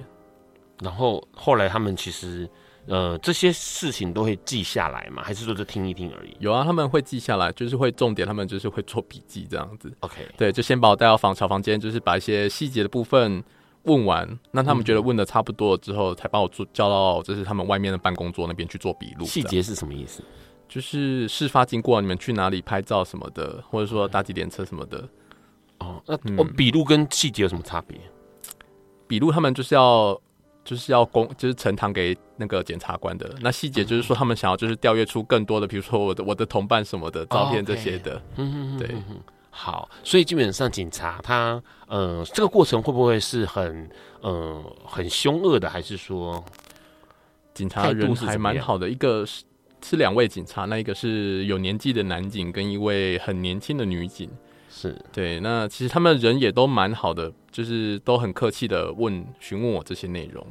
[0.82, 2.50] 然后后来他们其实。
[2.86, 5.24] 呃，这些事情都会记下来吗？
[5.24, 6.36] 还是说就听一听而已？
[6.40, 9.90] 有啊，他们会记下来，就是会重点，他们就是会做笔记这样子。
[10.02, 13.42] OK，对，就先把我带到房小房间，就是把一些细节的部分
[13.84, 19.24] 问完，那他们觉得问的差不多了之后，才把我做叫到就是他们外面的办公桌那边去做笔录。
[19.26, 20.22] 细节是什么意思？
[20.68, 25.08] 就是事发经过，你们去哪里拍照什么的，或者说搭几点车什么的。
[25.80, 27.98] 哦，那我笔录跟细节有什么差别？
[29.08, 30.20] 笔录他们就是要。
[30.64, 33.30] 就是要公，就是呈堂给那个检察官的。
[33.42, 38.22] 那细节就是说，他们想要就是调阅出更多的，比如说我的我的同伴什么的照片这些的。
[38.38, 38.96] 嗯嗯，对。
[39.56, 43.88] 好，所以基本上警察他，呃，这个过程会不会是很，
[44.22, 46.44] 呃，很凶恶的，还是说
[47.54, 48.90] 警察人还蛮好的？
[48.90, 49.44] 一个是
[49.86, 54.28] 是两位警察，那一个是有年纪的男警，跟一位很年轻的女警。
[54.76, 60.44] 是对，那其实他们人也都蛮好的，就是都很客气的问询问我这些内容，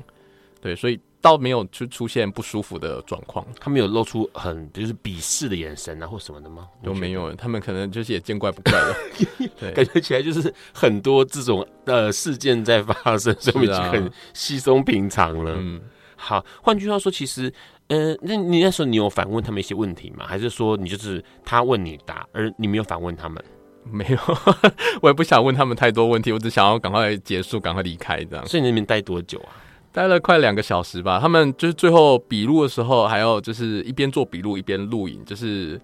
[0.61, 3.45] 对，所以倒没有就出现不舒服的状况。
[3.59, 6.69] 他们有露出很就是鄙视的眼神啊，或什么的吗？
[6.85, 8.95] 都没有，他们可能就是也见怪不怪了。
[9.59, 15.57] 对，感觉起来就是很多这种呃事件在发生，所以已经很稀松平常了。
[15.59, 15.81] 嗯，
[16.15, 17.53] 好，换句话说，其实
[17.89, 20.25] 呃，那你那时候你有反问他们一些问题吗？
[20.29, 23.43] 还是说你就是他问你答，而你没有反问他们？
[23.85, 24.19] 没有，
[25.03, 28.47] 我也不想问他们太多问题，我只想要赶快结束，赶快离开这样。
[28.47, 29.51] 所以你那边待多久啊？
[29.93, 31.19] 待了快两个小时吧。
[31.21, 35.79] 他们就是最后笔录的时候，还要就是一边做笔录一边录影，就是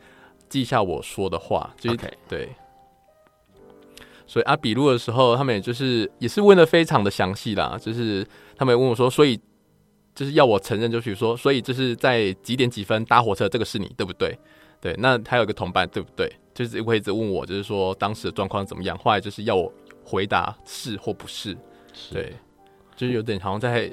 [0.48, 1.70] 记下我说的话。
[1.78, 2.12] 就是 Okay.
[2.28, 2.48] 对。
[4.26, 7.78] 所以啊，笔录的时候，他们也就是也是问的非常的详细啦。
[7.80, 8.26] 就是
[8.56, 9.38] 他们也问我说，所以
[10.14, 14.38] 就是要我承认，就比如说，所以就是在几点几分搭火车，这个是你对不对？
[14.80, 16.32] 对，那还有一个同伴对不对？
[16.54, 18.98] 就是会一直问我，就是说当时的状况怎么样？
[18.98, 19.72] 后来就是要我
[20.04, 21.56] 回答是或不是，
[21.92, 22.32] 是对，
[22.96, 23.88] 就是有点好像在，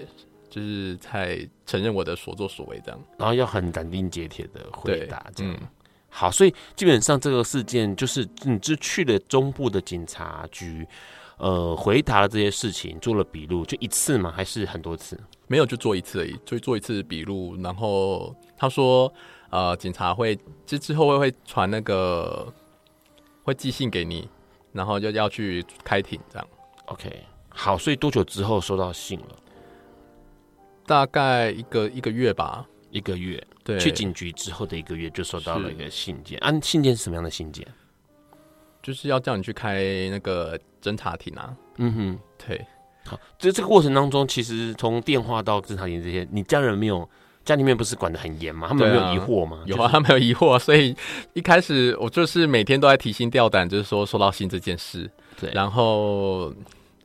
[0.50, 5.56] 就是在承认我的所作所为这样，然后要很斩钉截铁的回答这样。
[5.60, 5.68] 嗯，
[6.10, 10.88] 好，所以基本上这个事件就是你就去了中部的警察局，
[11.38, 14.32] 呃，回答了这些事情，做了笔录，就一次吗？
[14.36, 15.20] 还是很多次？
[15.46, 17.56] 没有，就做一次而已，就做一次笔录。
[17.62, 19.14] 然后他说。
[19.50, 22.52] 呃，警察会之之后会会传那个
[23.44, 24.28] 会寄信给你，
[24.74, 26.48] 然后就要去开庭这样。
[26.86, 29.36] OK，好，所以多久之后收到信了？
[30.86, 33.42] 大概一个一个月吧，一个月。
[33.64, 36.38] 对，去警局之后的一个月就收到了一个信件。
[36.38, 37.66] 是啊，信件是什么样的信件？
[38.84, 41.56] 就是要叫你去开那个侦查庭啊。
[41.78, 42.66] 嗯哼，对。
[43.06, 47.08] 好，就这个过程当中，其实从电话到侦查庭这些，你家人没有？
[47.46, 48.68] 家里面不是管的很严吗？
[48.68, 49.62] 他们没有疑惑吗？
[49.66, 50.94] 有啊，他们有疑惑， 所以
[51.34, 55.10] 一开始我就是每天都在提心吊胆，就是说收到信这件事。
[55.40, 56.52] 对，然后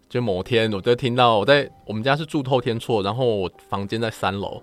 [0.08, 4.62] 就某天我就听到我在我们家是住透天厝，然后我房间在三楼。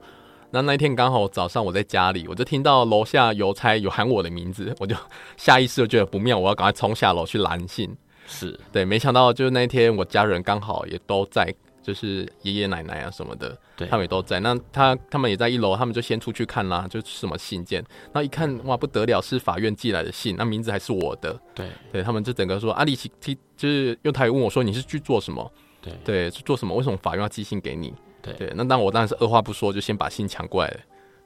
[0.49, 4.95] 那那一天刚好早上我在家里，我就听到楼下邮差有喊我的名字， 我就
[5.35, 7.95] 下意识就觉得不妙，我要赶快冲下楼去拦信。
[8.25, 11.53] 是对，没想到就是那一天我家人刚好也都在，
[11.87, 14.41] 就是爷爷奶奶啊什么的，对，他们也都在。
[14.41, 17.81] 那他他们也在一楼，他们就先出去看啦，就是什么信件。
[18.11, 21.39] 那一看哇不得了，是法院寄来的信，那名字还是我的。
[21.55, 23.09] 对对，他们就整个说阿里奇，
[23.55, 25.49] 就是用台语问我说你是去做什么？
[25.81, 26.75] 对对，是做什么？
[26.75, 27.93] 为什么法院要寄信给你？
[28.21, 30.79] 对，对，那当我当然是二话不说，就先把信抢过来了。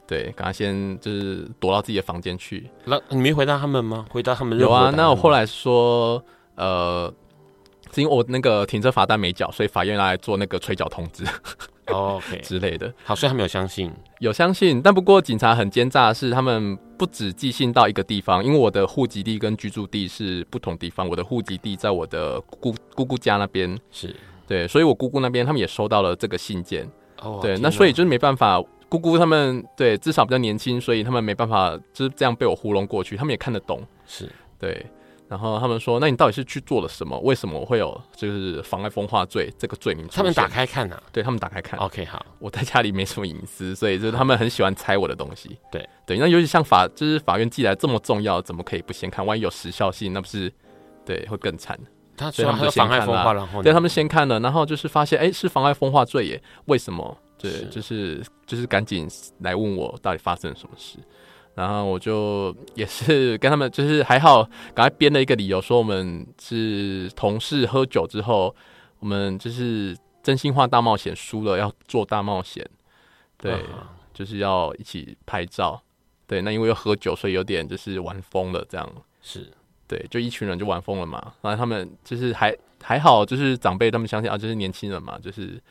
[0.06, 2.70] 对，赶快先就是躲到自己的房间去。
[2.86, 4.06] 那你没回答他们吗？
[4.12, 4.92] 回答他们有啊。
[4.96, 6.24] 那我后来说，
[6.56, 7.12] 呃，
[7.94, 11.24] 是因为我那个停车罚单没缴，所以法院来做那个催缴通知。
[11.88, 12.94] 哦，OK 之类的。
[13.04, 14.82] 好，所以他们有相信，有相信。
[14.82, 21.08] 但不过警察很奸诈的是，他们不止寄信到一个地方，因为我的户籍地跟居住地是不同地方。
[21.08, 24.16] 我的户籍地在我的姑姑姑家那边，是。
[24.48, 26.88] 对，所以我姑姑那边他们也收到了这个信件。
[27.22, 33.18] 哦，对，那所以就是没办法，姑姑他们对至少比较年轻，所以他们没办法就是这样被我糊弄过去。
[33.18, 34.86] 他们也看得懂，是对。
[35.32, 37.18] 然后他们说：“那你到底是去做了什么？
[37.22, 41.80] 为什么我会有就是妨碍风化罪这个罪名？”他们打开看呐、啊，对他们打开看。
[41.80, 45.58] OK，好，我在家里没什么隐私，所以就是他们很喜欢猜我的东西。
[45.72, 49.26] 对对，那尤其像法就是法院寄来这么重要，怎么可以不先看？
[49.26, 50.52] 万一有时效性，那不是
[51.06, 51.80] 对会更惨。
[52.18, 56.44] 他所以他们就妨碍风化，然后对他们先看了，然后就是发现，哎、欸，是妨碍风化罪耶？
[56.66, 57.18] 为什么？
[57.38, 59.08] 对，就是就是赶紧
[59.40, 60.98] 来问我到底发生了什么事，
[61.54, 64.44] 然后我就也是跟他们，就是还好，
[64.74, 68.56] 赶快编了一个理由，说我们是同事喝酒之后，
[69.00, 72.68] 我们就是真心话大冒险输了要做大冒险，
[73.38, 73.66] 对，
[74.14, 75.82] 就是要一起拍照，
[76.26, 78.90] 对，那因为又喝酒，所以有点就是玩疯了，这样
[79.22, 79.52] 是。
[79.88, 81.34] 对，就一群人就玩疯了嘛。
[81.42, 85.62] 然后他们就是还还好，就是长辈他们相信啊，就是年轻人嘛，就是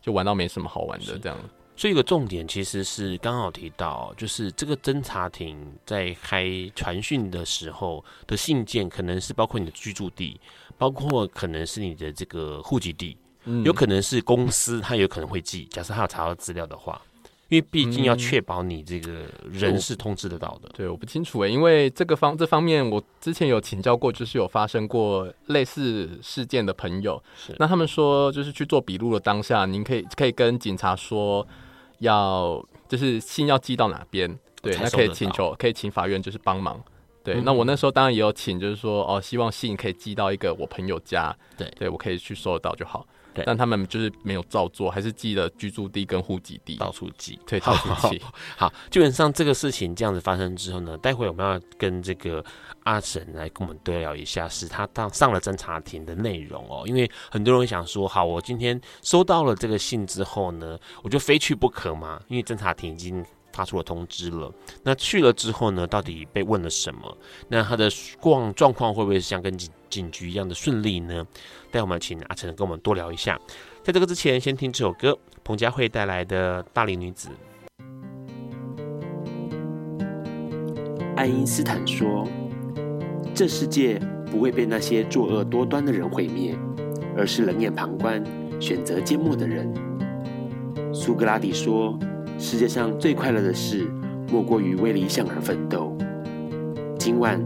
[0.00, 1.38] 就玩到没什么好玩的这样。
[1.78, 5.56] 所以一个重点其实是刚好提到，就是这个侦查庭
[5.86, 10.40] 在开传讯的时候的信件，可能是包括你的居住地，
[10.76, 15.66] 包括可能是你的这个户籍地，嗯，有可能是公司，他有可能会寄。
[15.66, 17.00] 假设他有查到资料的话。
[17.50, 20.68] 因为毕竟要确保你这个人是通知得到的。
[20.74, 27.18] 对，我不清楚诶，因为这个方这方面我之前有请教过，就是有发生过类似事件的朋友。
[27.34, 31.48] 是，那他们说，就是去做笔录的当下，您可以可以跟警察说，
[31.98, 36.82] 要就是信要寄到哪边，对，那可以请求可以请法院就是帮忙。
[37.24, 43.06] 对，嗯、那我那时候当然也有请，就是说哦，希望信可以寄到一个我朋友家，对，对我可以去收得到就好。
[43.46, 48.20] 但他们就是没有照做，还是记了居住地跟户籍地，到处记，对，到处寄。
[48.56, 52.44] 好，基本上这个事情这样子发生之后呢，待会我们要跟这个
[52.84, 56.84] 阿婶来跟我们对聊一下，是他当上了侦查庭的内容哦。
[56.86, 64.52] 因为很多人想说，好，我今天收到了这个信之后呢，我就非去不可嘛，因为侦查庭已经发出了通知了。
[64.82, 67.16] 那去了之后呢，到底被问了什么？
[67.48, 67.90] 那他的
[68.20, 71.26] 逛状况会不会像跟警警局一样的顺利呢？
[71.70, 73.38] 待会我们请阿成跟我们多聊一下。
[73.82, 77.28] 在这个之前，先听这首歌，彭佳慧带来的《大龄女子》。
[81.16, 82.28] 爱因斯坦说
[83.34, 83.98] ：“这世界
[84.30, 86.56] 不会被那些作恶多端的人毁灭，
[87.16, 88.22] 而是冷眼旁观、
[88.60, 89.72] 选择缄默的人。”
[90.94, 91.98] 苏格拉底说
[92.40, 93.90] ：“世界上最快乐的事，
[94.30, 95.92] 莫过于为理想而奋斗。”
[96.96, 97.36] 今晚，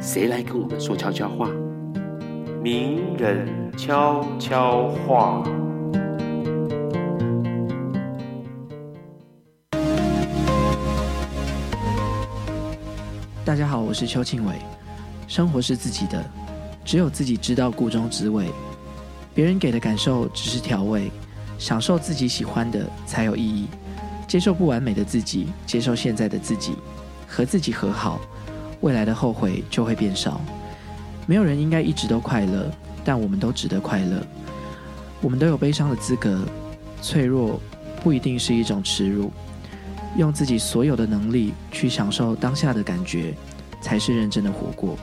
[0.00, 1.50] 谁来跟我们说悄悄话？
[2.62, 5.42] 名人悄悄话。
[13.44, 14.54] 大家好，我是邱庆伟。
[15.28, 16.24] 生活是自己的，
[16.86, 18.46] 只有自己知道个中滋味。
[19.34, 21.10] 别人给的感受只是调味，
[21.58, 23.66] 享受自己喜欢的才有意义。
[24.32, 26.72] 接受不完美的自己，接受现在的自己，
[27.28, 28.18] 和自己和好，
[28.80, 30.40] 未来的后悔就会变少。
[31.26, 32.72] 没有人应该一直都快乐，
[33.04, 34.26] 但我们都值得快乐。
[35.20, 36.46] 我们都有悲伤的资格，
[37.02, 37.60] 脆弱
[38.02, 39.30] 不一定是一种耻辱。
[40.16, 43.34] 用自己所有的能力去享受当下的感觉，
[43.82, 44.96] 才是认真的活过。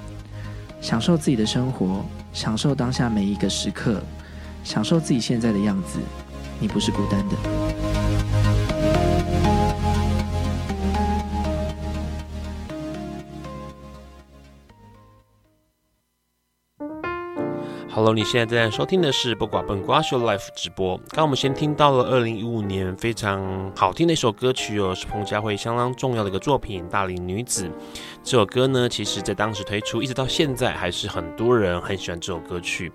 [0.81, 2.03] 享受自己的生活，
[2.33, 4.01] 享受当下每一个时刻，
[4.63, 5.99] 享受自己现在的样子。
[6.59, 7.78] 你不是孤单的。
[17.99, 20.95] Hello，你现在正在收听的是不寡笨瓜秀 Live 直播。
[21.09, 27.65] 刚刚我们先听到了二零一五年非常好听的一首歌曲哦，是彭佳慧相当重要的一个作品《大龄女子》。
[28.23, 32.89] 这首歌呢，其实在当时推出，一直到现在还是很多人很喜欢这首歌曲。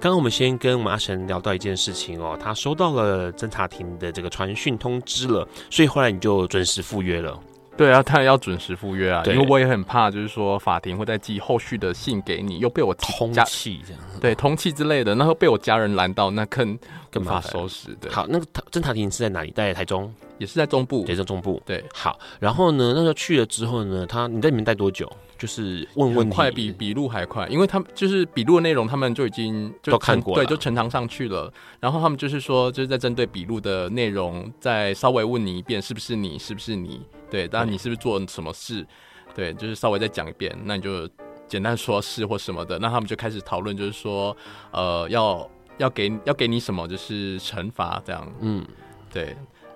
[0.00, 7.38] 刚刚我们先跟麻神聊到一件事情哦，他收到了侦查庭的这个传讯通知了，所以后来你就准时赴约了。
[7.80, 16.78] 对啊，当然要准时赴约啊，因为我也很怕，就是说法庭会再寄后续的信给你，又被我通气这样，对通气之类的，然后被我家人拦到，那更
[17.10, 17.88] 更无法收拾。
[17.94, 19.50] 的，好，那个侦查庭是在哪里？
[19.56, 21.62] 在台中，也是在中部，也是中部。
[21.64, 25.08] 对，好，然后呢，那时候去了之后呢，他你在里面待多久？
[25.38, 31.50] 就是问问题，快比笔录还快，因为他们就是笔录的内容，他们就已经就都看过了，对，就呈堂上去了。
[31.78, 37.00] 然后他们就是说，就是在针对笔录的内容，再稍微问你一遍，是不是你，是不是你？
[37.30, 38.86] 对，当然你是不是做什么事？
[39.34, 41.08] 对，就是稍微再讲一遍，那你就
[41.48, 42.78] 简单说是或什么的。
[42.78, 44.36] 那他们就开始讨论，就是说，
[44.72, 48.30] 呃，要要给要给你什么，就是惩罚这样。
[48.40, 48.62] 嗯，
[49.10, 49.34] 对。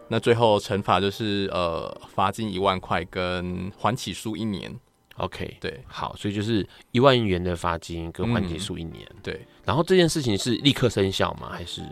[0.08, 4.74] 那最后惩罚就是呃，罚金一万块跟缓起诉一年。
[5.16, 9.16] OK，对，好，所以就是一万元的罚金跟缓起诉一年，嗯。
[9.22, 11.50] 对，然后这件事情是立刻生效吗？
[11.52, 11.82] 还是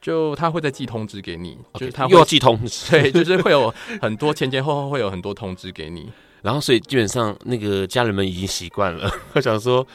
[0.00, 6.10] 就他会再寄通知给你？Okay, 就是他又要寄通知， 对，就是会有很多前前后后会有很多通知给你。
[6.42, 9.86] 然后所以基本上那个家人们已经习惯了，我想说。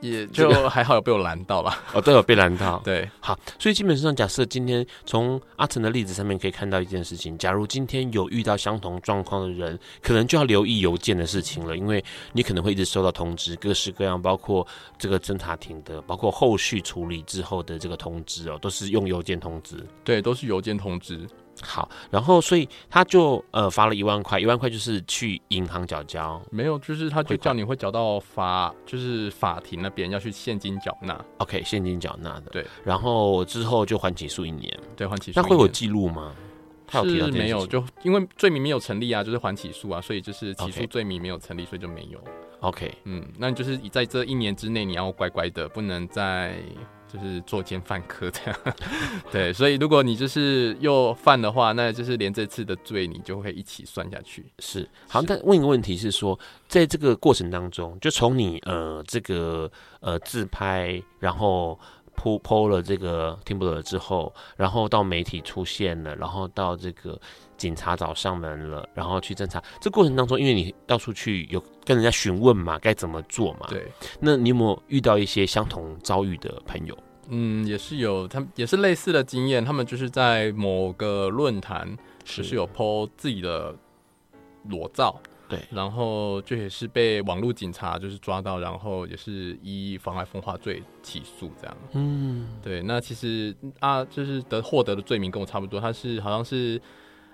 [0.00, 2.80] 也就还好有被我拦到了 哦，都有被拦到。
[2.84, 14.66] 对，好，所以基本上假设今天从阿成的例子上面可以看到一件事情，假如今天有遇到相同状况的人，可能就要留意邮件的事情了，因为你可能会一直收到通知，各式各样，包括
[14.98, 19.76] 这个侦查庭的，包括后续处理之后的这个通知哦，都是用邮件通知。
[20.04, 21.26] 对，都是邮件通知。
[21.62, 31.18] 好，然后所以他就呃罚了一万块，一万块就是去银行缴交，没有，就是他就叫你会缴到法，就是法庭那边要去现金缴纳。
[31.38, 32.50] OK，现金缴纳的。
[32.50, 34.78] 对，然后之后就缓起诉一年。
[34.96, 35.40] 对，缓起诉。
[35.40, 36.34] 那会有记录吗？
[36.86, 42.18] 他有提到是没有，就因为罪名没有成立啊，就是缓起诉啊，所以就是起诉罪名没有成立，所以就没有。
[42.60, 46.56] OK，嗯，那就是在这一年之内你要乖乖的，不能再。
[47.12, 48.60] 就是作奸犯科这样，
[49.32, 54.44] 对，所以如果你就是又犯的话，那就是连这次的罪你就会一起算下去。
[54.58, 56.38] 是，好，但问一个问题是说，
[56.68, 61.78] 在这个过程当中，就从你呃这个呃自拍，然后
[62.14, 67.18] 铺 po 了这个 Tumblr 之后，然后到媒体出现了，然后到这个
[67.58, 69.62] 警察找上门了，然后去侦查。
[69.80, 73.66] 这过程当中，因为你到处去有跟人家询问嘛，该怎么做嘛？
[73.68, 73.86] 对。
[74.18, 76.96] 那你有没有遇到一些相同遭遇的朋友？
[77.30, 79.62] 嗯，也是有，他们也是类似的经验。
[79.62, 81.94] 他们就是在某个论坛，
[82.24, 83.74] 是是有 po 自己的
[84.64, 91.76] 裸照，对，然后就也是被网络警察就是抓到，然后也是依妨碍风化罪起诉这样。
[91.92, 96.80] 嗯，对，那其实啊，就是得获得的罪名跟我差不多，他是好像是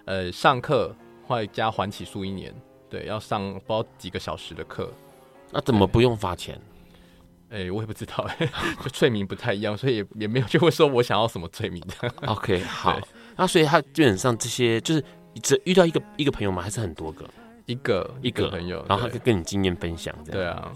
[0.05, 0.95] 呃上课
[1.29, 2.55] 外加缓起诉一年，
[2.89, 4.93] 对，要上不知道几个小时的课。
[5.51, 6.61] 那怎么不用罚钱？
[7.51, 8.49] 哎、欸，我也不知道，哎，
[8.83, 12.17] 就罪名不太一样，所以也也没有就会说我想要什么罪名这样。
[12.27, 12.99] OK，好，
[13.37, 15.05] 那所以他基本上这些就是
[15.43, 16.63] 只遇到一个一个朋友吗？
[16.63, 17.25] 还是很多个？
[17.67, 20.33] 一个一个，一个朋友，然后他就跟你经验分享这样。
[20.33, 20.73] 对啊，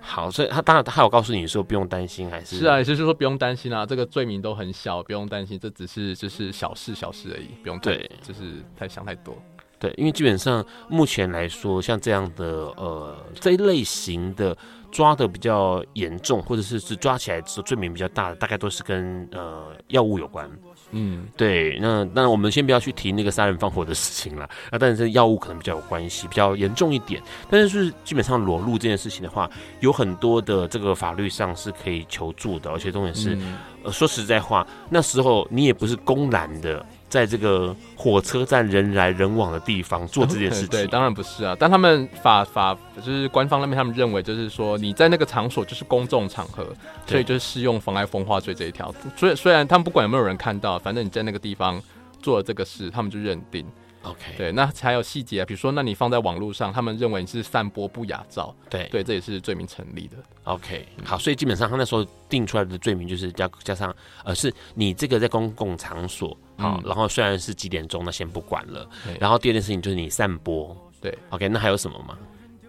[0.00, 9.36] 好，所以他当然他有告诉你说不用担心，还是是啊，也就是说不用担心啊，这个罪名都很小，不用担心，这只是就是小事小事而已，不用对，就是太想太多。
[9.78, 12.46] 对，因为基本上目前来说，像这样的
[12.76, 14.56] 呃这一类型的。
[14.90, 20.50] 抓的比较严重，或者是是抓起来之后罪名比较大的，大概都是跟呃药物有关。
[20.90, 21.78] 嗯，对。
[21.80, 24.48] 那那我们先不要去提那个杀人放火的事情了。
[24.72, 27.22] 那但是药物可能比较有关系，比较严重一点。
[27.50, 36.84] 但是就是基本上裸露这件事情的话，有很多的这个法律上是可以求助的，而且重点是，嗯、呃说实在话，那时候你也不是公然的。
[37.08, 41.56] 在这个火车站人来人往的地方做这件事情，对，当然不是啊。
[41.58, 46.66] 但他们法法就是官方那边，他们认为就是说你在那个场所就是公众场合，
[47.06, 48.94] 所以就是适用妨碍风化罪这一条。
[49.16, 51.82] 所以虽然他们不管有没有人看到，反正你在那个地方
[52.20, 53.66] 做了这个事，他们就认定。
[54.02, 60.16] OK，对，那还有细节啊，比如说，那你放在网络上，他们认为你是散播不雅照，对对，这也是罪名成立的。
[60.44, 63.94] OK，好，所以基本上他那时候定出来的罪名就是加加上，
[64.24, 68.86] 呃，是你这个在公共场所，好，嗯、然后虽然是几点钟，那先不管了。
[69.18, 72.18] 然后第二件事情就是你散播，对，OK，那还有什么吗？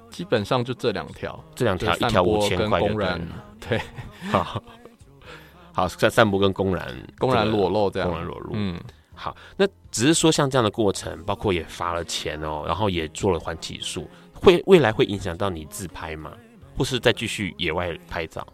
[0.10, 3.22] 基本上就这两条，这两条一条五千块公然，
[3.68, 3.82] 对，
[4.32, 4.64] 好，
[5.74, 6.88] 好，在散播跟公然
[7.18, 8.80] 公然裸露这样，公然裸露，嗯。
[9.16, 16.32] 好，那只是说像这样的过程，包括也罚了钱哦，然后也做了缓起诉，会未来会影响到你自拍吗？
[16.78, 18.48] 或是再继续野外拍照？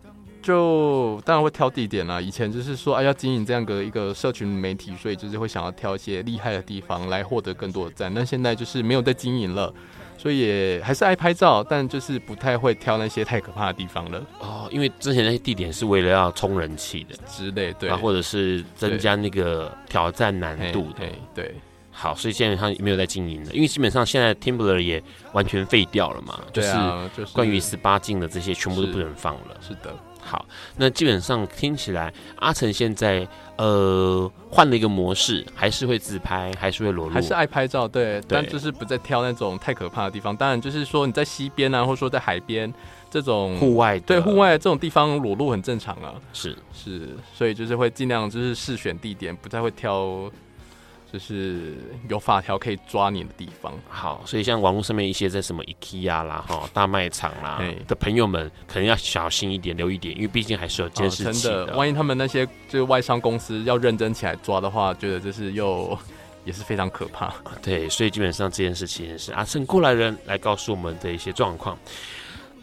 [0.46, 2.22] 就当然会挑地点啦。
[2.22, 8.14] 以前就是说，哎，要经营这样个一个社群媒体，所以就是会想要挑一些厉害的地方来获得更多的赞。
[8.14, 9.74] 那现在就是没有在经营了，
[10.20, 14.24] 所以也还是爱拍照，但就是不太会挑那些太可怕的地方了。
[14.39, 21.16] 哦，因为之前那些地点是为了要冲人气的之类，对，或者是增加那个挑战难度的，对。
[21.34, 21.56] 对
[21.98, 29.58] 好，所以基本上没有在经营了，因为基本上现在 Tumblr 也完全废掉了嘛，啊，就是关于十八禁的这些全部都不能放了。
[29.62, 30.43] 是的，好，
[30.78, 40.36] 那基本上听起来阿成现在呃换了一个模式，还是会自拍，还是会裸露，还是爱拍照，对，对，但就是不再挑那种太可怕的地方。
[40.36, 42.73] 当然，就是说你在溪边啊，或者说在海边
[43.11, 46.15] 这种户外，对户外这种地方裸露很正常啊。
[46.34, 50.32] 是是，所以就是会尽量就是试选地点，不再会挑。
[51.16, 51.78] 就是
[52.09, 53.74] 有法条可以抓你的地方。
[53.88, 61.68] 好，所以像网络上面一些在什么 IKEA 啦、哈大卖场啦的朋友们，可能要小心一点，留一点，因为毕竟还是有监视器的。
[61.68, 65.97] 万一他们那些就是外商公司要认真起来抓的话，觉得这是又
[66.43, 67.34] 也是非常可怕。
[67.61, 71.78] 对，所以基本上这件事情是阿胜过来人来告诉我们的一些状况。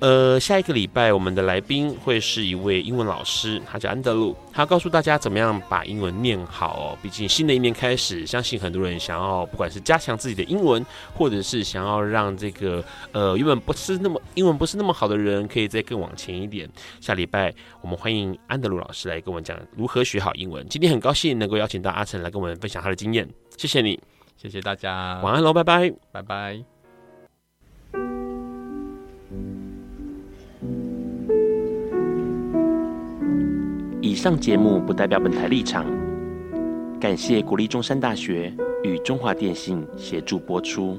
[0.03, 6.99] 呃，下一个礼拜我们的来宾会是一位英文老师，他叫安德鲁，他告诉大家怎么样把英文念好哦。
[7.01, 10.85] 毕竟新的一年开始，相信很多人想要不管是加强自己的英文，
[11.15, 16.69] 或者是想要让这个呃原本不是那么英文不是那么好的人，可以再更往前一点。
[17.01, 20.67] 下礼拜我们欢迎安德鲁老师来跟我们讲如何学好英文。
[20.69, 24.01] 今天很高兴能够邀请到阿成来跟我们分享他的经验，谢谢你，
[24.37, 26.72] 谢谢大家，晚安喽，拜拜，拜拜。
[34.05, 35.87] 以上节目不代表本台立场，
[37.01, 40.99] 感谢国立中山大学与中华电信协助播出。